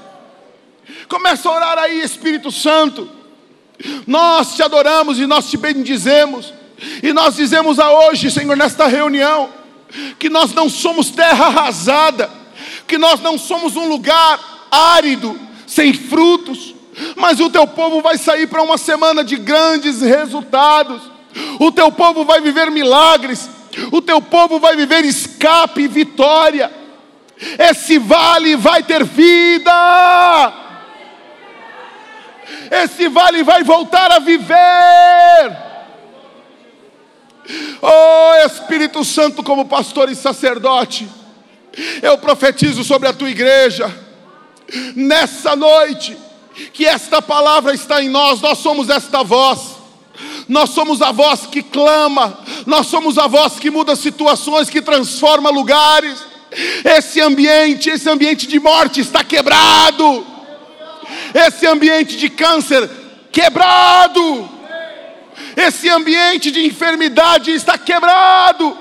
Começa 1.08 1.48
a 1.48 1.52
orar 1.52 1.78
aí, 1.78 2.00
Espírito 2.02 2.52
Santo. 2.52 3.10
Nós 4.06 4.54
te 4.54 4.62
adoramos 4.62 5.18
e 5.18 5.26
nós 5.26 5.50
te 5.50 5.56
bendizemos. 5.56 6.54
E 7.02 7.12
nós 7.12 7.34
dizemos 7.34 7.80
a 7.80 7.90
hoje, 7.90 8.30
Senhor, 8.30 8.56
nesta 8.56 8.86
reunião, 8.86 9.50
que 10.20 10.30
nós 10.30 10.54
não 10.54 10.68
somos 10.68 11.10
terra 11.10 11.46
arrasada, 11.46 12.30
que 12.86 12.96
nós 12.96 13.20
não 13.20 13.36
somos 13.36 13.74
um 13.74 13.88
lugar 13.88 14.38
árido, 14.70 15.36
sem 15.66 15.92
frutos, 15.92 16.76
mas 17.16 17.40
o 17.40 17.50
teu 17.50 17.66
povo 17.66 18.00
vai 18.00 18.16
sair 18.16 18.46
para 18.46 18.62
uma 18.62 18.78
semana 18.78 19.24
de 19.24 19.34
grandes 19.34 20.00
resultados. 20.00 21.02
O 21.58 21.72
teu 21.72 21.90
povo 21.90 22.24
vai 22.24 22.40
viver 22.40 22.70
milagres, 22.70 23.50
o 23.90 24.02
teu 24.02 24.20
povo 24.20 24.58
vai 24.58 24.76
viver 24.76 25.04
escape 25.04 25.82
e 25.82 25.88
vitória. 25.88 26.70
Esse 27.58 27.98
vale 27.98 28.56
vai 28.56 28.82
ter 28.82 29.04
vida. 29.04 29.72
Esse 32.70 33.08
vale 33.08 33.42
vai 33.42 33.62
voltar 33.62 34.10
a 34.12 34.18
viver. 34.18 35.56
Oh 37.80 38.46
Espírito 38.46 39.04
Santo, 39.04 39.42
como 39.42 39.64
pastor 39.64 40.08
e 40.08 40.14
sacerdote, 40.14 41.08
eu 42.00 42.16
profetizo 42.18 42.84
sobre 42.84 43.08
a 43.08 43.12
tua 43.12 43.30
igreja, 43.30 43.92
nessa 44.94 45.56
noite, 45.56 46.16
que 46.72 46.86
esta 46.86 47.20
palavra 47.20 47.74
está 47.74 48.02
em 48.02 48.08
nós, 48.08 48.40
nós 48.40 48.58
somos 48.58 48.88
esta 48.88 49.24
voz 49.24 49.82
nós 50.48 50.70
somos 50.70 51.00
a 51.02 51.12
voz 51.12 51.46
que 51.46 51.62
clama, 51.62 52.38
nós 52.66 52.86
somos 52.86 53.18
a 53.18 53.26
voz 53.26 53.58
que 53.58 53.70
muda 53.70 53.96
situações, 53.96 54.70
que 54.70 54.80
transforma 54.80 55.50
lugares. 55.50 56.24
Esse 56.84 57.20
ambiente, 57.20 57.90
esse 57.90 58.08
ambiente 58.08 58.46
de 58.46 58.60
morte 58.60 59.00
está 59.00 59.24
quebrado. 59.24 60.26
Esse 61.34 61.66
ambiente 61.66 62.16
de 62.16 62.28
câncer 62.28 62.88
quebrado. 63.30 64.48
Esse 65.56 65.88
ambiente 65.88 66.50
de 66.50 66.64
enfermidade 66.64 67.52
está 67.52 67.78
quebrado. 67.78 68.76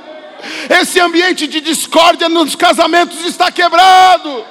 Esse 0.69 0.99
ambiente 0.99 1.47
de 1.47 1.61
discórdia 1.61 2.27
nos 2.27 2.55
casamentos 2.55 3.25
está 3.25 3.51
quebrado. 3.51 4.45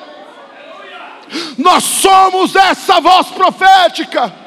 Nós 1.57 1.85
somos 1.85 2.57
essa 2.57 3.01
voz 3.01 3.29
profética 3.29 4.40